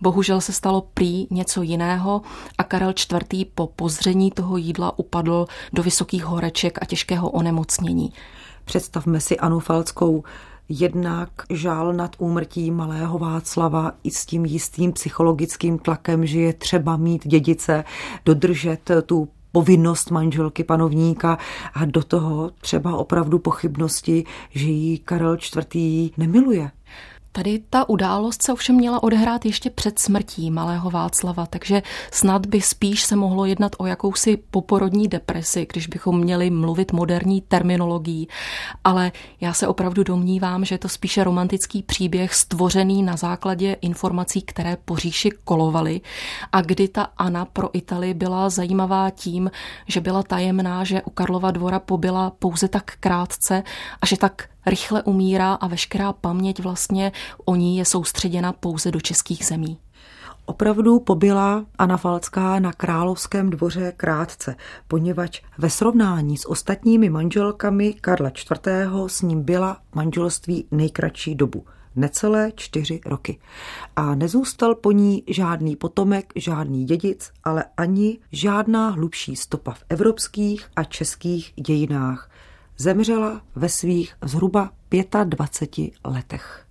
Bohužel 0.00 0.40
se 0.40 0.52
stalo 0.52 0.86
prý 0.94 1.26
něco 1.30 1.62
jiného 1.62 2.22
a 2.58 2.64
Karel 2.64 2.92
IV. 3.32 3.46
po 3.54 3.66
pozření 3.66 4.30
toho 4.30 4.56
jídla 4.56 4.98
upadl 4.98 5.46
do 5.72 5.82
vysokých 5.82 6.24
horeček 6.24 6.78
a 6.82 6.84
těžkého 6.84 7.30
onemocnění. 7.30 8.12
Představme 8.64 9.20
si 9.20 9.38
Anu 9.38 9.60
Falckou 9.60 10.24
jednak 10.68 11.28
žál 11.50 11.92
nad 11.92 12.16
úmrtí 12.18 12.70
malého 12.70 13.18
Václava 13.18 13.92
i 14.02 14.10
s 14.10 14.26
tím 14.26 14.44
jistým 14.44 14.92
psychologickým 14.92 15.78
tlakem, 15.78 16.26
že 16.26 16.40
je 16.40 16.52
třeba 16.52 16.96
mít 16.96 17.26
dědice, 17.26 17.84
dodržet 18.24 18.90
tu 19.06 19.28
povinnost 19.52 20.10
manželky 20.10 20.64
panovníka 20.64 21.38
a 21.74 21.84
do 21.84 22.02
toho 22.02 22.50
třeba 22.60 22.96
opravdu 22.96 23.38
pochybnosti, 23.38 24.24
že 24.50 24.66
jí 24.66 24.98
Karel 24.98 25.36
IV. 25.36 26.12
nemiluje. 26.16 26.70
Tady 27.32 27.62
ta 27.70 27.88
událost 27.88 28.42
se 28.42 28.52
ovšem 28.52 28.76
měla 28.76 29.02
odehrát 29.02 29.44
ještě 29.44 29.70
před 29.70 29.98
smrtí 29.98 30.50
malého 30.50 30.90
Václava, 30.90 31.46
takže 31.46 31.82
snad 32.10 32.46
by 32.46 32.60
spíš 32.60 33.04
se 33.04 33.16
mohlo 33.16 33.44
jednat 33.44 33.72
o 33.78 33.86
jakousi 33.86 34.36
poporodní 34.50 35.08
depresi, 35.08 35.66
když 35.72 35.86
bychom 35.86 36.20
měli 36.20 36.50
mluvit 36.50 36.92
moderní 36.92 37.40
terminologií. 37.40 38.28
Ale 38.84 39.12
já 39.40 39.52
se 39.52 39.66
opravdu 39.66 40.02
domnívám, 40.02 40.64
že 40.64 40.74
je 40.74 40.78
to 40.78 40.88
spíše 40.88 41.24
romantický 41.24 41.82
příběh 41.82 42.34
stvořený 42.34 43.02
na 43.02 43.16
základě 43.16 43.76
informací, 43.80 44.42
které 44.42 44.76
po 44.84 44.96
říši 44.96 45.30
kolovaly 45.44 46.00
a 46.52 46.60
kdy 46.60 46.88
ta 46.88 47.02
Anna 47.02 47.44
pro 47.44 47.76
Itali 47.76 48.14
byla 48.14 48.50
zajímavá 48.50 49.10
tím, 49.10 49.50
že 49.86 50.00
byla 50.00 50.22
tajemná, 50.22 50.84
že 50.84 51.02
u 51.02 51.10
Karlova 51.10 51.50
dvora 51.50 51.78
pobyla 51.78 52.30
pouze 52.30 52.68
tak 52.68 52.92
krátce 53.00 53.62
a 54.02 54.06
že 54.06 54.16
tak 54.16 54.48
rychle 54.66 55.02
umírá 55.02 55.54
a 55.54 55.66
veškerá 55.66 56.12
paměť 56.12 56.60
vlastně 56.60 57.12
o 57.44 57.56
ní 57.56 57.76
je 57.76 57.84
soustředěna 57.84 58.52
pouze 58.52 58.90
do 58.90 59.00
českých 59.00 59.46
zemí. 59.46 59.78
Opravdu 60.44 61.00
pobyla 61.00 61.64
Anna 61.78 61.96
Falcká 61.96 62.60
na 62.60 62.72
královském 62.72 63.50
dvoře 63.50 63.92
krátce, 63.96 64.56
poněvadž 64.88 65.42
ve 65.58 65.70
srovnání 65.70 66.36
s 66.36 66.48
ostatními 66.48 67.10
manželkami 67.10 67.94
Karla 67.94 68.28
IV. 68.28 68.58
s 69.06 69.22
ním 69.22 69.42
byla 69.42 69.76
manželství 69.94 70.66
nejkratší 70.70 71.34
dobu 71.34 71.64
necelé 71.96 72.52
čtyři 72.54 73.00
roky. 73.06 73.38
A 73.96 74.14
nezůstal 74.14 74.74
po 74.74 74.92
ní 74.92 75.22
žádný 75.28 75.76
potomek, 75.76 76.32
žádný 76.36 76.84
dědic, 76.84 77.32
ale 77.44 77.64
ani 77.76 78.18
žádná 78.32 78.88
hlubší 78.88 79.36
stopa 79.36 79.72
v 79.72 79.84
evropských 79.88 80.66
a 80.76 80.84
českých 80.84 81.52
dějinách 81.56 82.29
zemřela 82.80 83.42
ve 83.56 83.68
svých 83.68 84.14
zhruba 84.22 84.70
25 85.24 85.92
letech. 86.04 86.69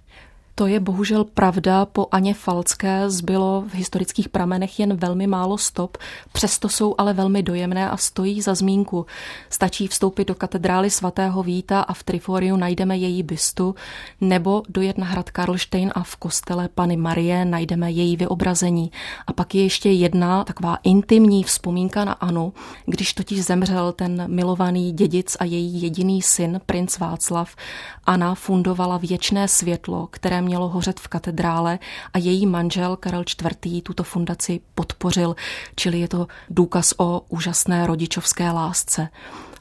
To 0.59 0.67
je 0.67 0.79
bohužel 0.79 1.23
pravda. 1.23 1.85
Po 1.85 2.07
Aně 2.11 2.33
Falcké 2.33 3.09
zbylo 3.09 3.63
v 3.67 3.75
historických 3.75 4.29
pramenech 4.29 4.79
jen 4.79 4.97
velmi 4.97 5.27
málo 5.27 5.57
stop, 5.57 5.97
přesto 6.31 6.69
jsou 6.69 6.95
ale 6.97 7.13
velmi 7.13 7.43
dojemné 7.43 7.89
a 7.89 7.97
stojí 7.97 8.41
za 8.41 8.55
zmínku. 8.55 9.05
Stačí 9.49 9.87
vstoupit 9.87 10.27
do 10.27 10.35
katedrály 10.35 10.89
svatého 10.89 11.43
Víta 11.43 11.81
a 11.81 11.93
v 11.93 12.03
Triforiu 12.03 12.55
najdeme 12.55 12.97
její 12.97 13.23
bystu, 13.23 13.75
nebo 14.21 14.63
dojet 14.69 14.97
na 14.97 15.05
hrad 15.05 15.29
Karlštejn 15.29 15.91
a 15.95 16.03
v 16.03 16.15
kostele 16.15 16.69
Pany 16.75 16.97
Marie 16.97 17.45
najdeme 17.45 17.91
její 17.91 18.17
vyobrazení. 18.17 18.91
A 19.27 19.33
pak 19.33 19.55
je 19.55 19.63
ještě 19.63 19.91
jedna 19.91 20.43
taková 20.43 20.77
intimní 20.83 21.43
vzpomínka 21.43 22.05
na 22.05 22.13
Anu, 22.13 22.53
když 22.85 23.13
totiž 23.13 23.43
zemřel 23.43 23.91
ten 23.91 24.23
milovaný 24.27 24.91
dědic 24.91 25.37
a 25.39 25.45
její 25.45 25.81
jediný 25.81 26.21
syn, 26.21 26.61
princ 26.65 26.99
Václav, 26.99 27.55
Anna 28.05 28.35
fundovala 28.35 28.97
věčné 28.97 29.47
světlo, 29.47 30.07
které 30.11 30.41
mělo 30.49 30.69
hořet 30.69 30.99
v 30.99 31.07
katedrále 31.07 31.79
a 32.13 32.17
její 32.17 32.45
manžel 32.45 32.95
Karel 32.95 33.21
IV. 33.21 33.83
tuto 33.83 34.03
fundaci 34.03 34.59
podpořil, 34.75 35.35
čili 35.75 35.99
je 35.99 36.07
to 36.07 36.27
důkaz 36.49 36.93
o 36.97 37.21
úžasné 37.29 37.87
rodičovské 37.87 38.51
lásce. 38.51 39.09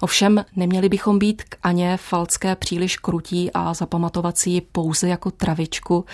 Ovšem 0.00 0.44
neměli 0.56 0.88
bychom 0.88 1.18
být 1.18 1.42
k 1.42 1.56
Aně 1.62 1.96
Falcké 1.96 2.56
příliš 2.56 2.96
krutí 2.96 3.50
a 3.52 3.74
zapamatovat 3.74 4.38
si 4.38 4.50
ji 4.50 4.60
pouze 4.60 5.08
jako 5.08 5.30
travičku 5.30 6.04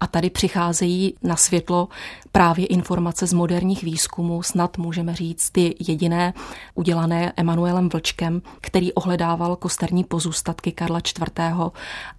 a 0.00 0.06
tady 0.06 0.30
přicházejí 0.30 1.14
na 1.22 1.36
světlo 1.36 1.88
právě 2.32 2.66
informace 2.66 3.26
z 3.26 3.32
moderních 3.32 3.82
výzkumů, 3.82 4.42
snad 4.42 4.78
můžeme 4.78 5.14
říct 5.14 5.50
ty 5.50 5.76
jediné 5.88 6.34
udělané 6.74 7.32
Emanuelem 7.36 7.88
Vlčkem, 7.88 8.42
který 8.60 8.92
ohledával 8.92 9.56
kosterní 9.56 10.04
pozůstatky 10.04 10.72
Karla 10.72 10.98
IV. 10.98 11.44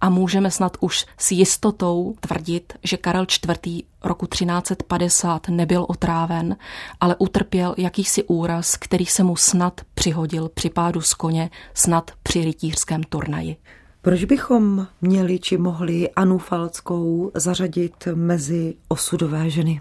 a 0.00 0.08
můžeme 0.08 0.50
snad 0.50 0.76
už 0.80 1.06
s 1.18 1.32
jistotou 1.32 1.93
tvrdit, 2.20 2.72
že 2.82 2.96
Karel 2.96 3.26
IV 3.48 3.84
roku 4.04 4.26
1350 4.26 5.48
nebyl 5.48 5.86
otráven, 5.88 6.56
ale 7.00 7.16
utrpěl 7.18 7.74
jakýsi 7.78 8.24
úraz, 8.24 8.76
který 8.76 9.06
se 9.06 9.22
mu 9.22 9.36
snad 9.36 9.80
přihodil 9.94 10.48
při 10.54 10.70
pádu 10.70 11.00
z 11.00 11.14
koně, 11.14 11.50
snad 11.74 12.10
při 12.22 12.44
rytířském 12.44 13.02
turnaji. 13.02 13.56
Proč 14.02 14.24
bychom 14.24 14.86
měli 15.00 15.38
či 15.38 15.58
mohli 15.58 16.10
Anu 16.10 16.38
Falckou 16.38 17.30
zařadit 17.34 18.08
mezi 18.14 18.74
osudové 18.88 19.50
ženy? 19.50 19.80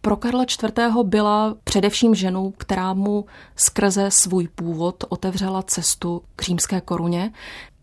Pro 0.00 0.16
Karla 0.16 0.44
IV. 0.44 0.72
byla 1.04 1.56
především 1.64 2.14
ženou, 2.14 2.50
která 2.50 2.94
mu 2.94 3.24
skrze 3.56 4.10
svůj 4.10 4.48
původ 4.48 5.04
otevřela 5.08 5.62
cestu 5.62 6.22
k 6.36 6.42
římské 6.42 6.80
koruně 6.80 7.32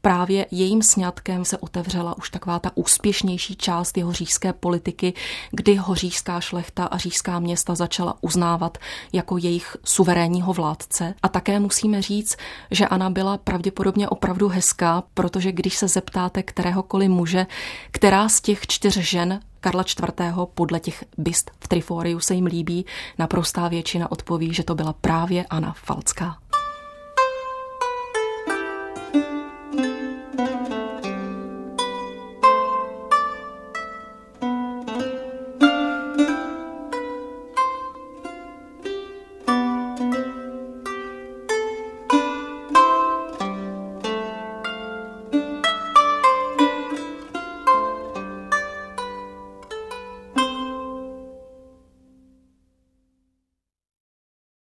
právě 0.02 0.46
jejím 0.52 0.84
sňatkem 0.84 1.46
se 1.46 1.58
otevřela 1.58 2.18
už 2.18 2.30
taková 2.30 2.60
ta 2.60 2.72
úspěšnější 2.76 3.56
část 3.56 3.98
jeho 3.98 4.14
říšské 4.14 4.54
politiky, 4.54 5.14
kdy 5.52 5.76
ho 5.76 5.96
říšská 5.96 6.40
šlechta 6.40 6.86
a 6.86 6.98
říšská 6.98 7.40
města 7.40 7.76
začala 7.76 8.18
uznávat 8.22 8.78
jako 9.14 9.38
jejich 9.38 9.78
suverénního 9.84 10.54
vládce. 10.54 11.14
A 11.24 11.28
také 11.28 11.60
musíme 11.60 12.02
říct, 12.02 12.38
že 12.72 12.88
Anna 12.88 13.10
byla 13.10 13.38
pravděpodobně 13.38 14.10
opravdu 14.10 14.48
hezká, 14.48 15.04
protože 15.14 15.52
když 15.52 15.78
se 15.78 15.88
zeptáte 15.88 16.44
kteréhokoliv 16.44 17.10
muže, 17.10 17.48
která 17.92 18.30
z 18.30 18.42
těch 18.42 18.68
čtyř 18.68 18.98
žen 18.98 19.40
Karla 19.60 19.84
IV. 19.84 20.36
podle 20.54 20.80
těch 20.80 21.04
byst 21.18 21.52
v 21.60 21.68
Triforiu 21.68 22.20
se 22.20 22.36
jim 22.36 22.46
líbí, 22.46 22.86
naprostá 23.18 23.68
většina 23.68 24.12
odpoví, 24.12 24.54
že 24.54 24.64
to 24.64 24.76
byla 24.76 24.94
právě 24.94 25.46
Anna 25.46 25.74
Falcká. 25.78 26.38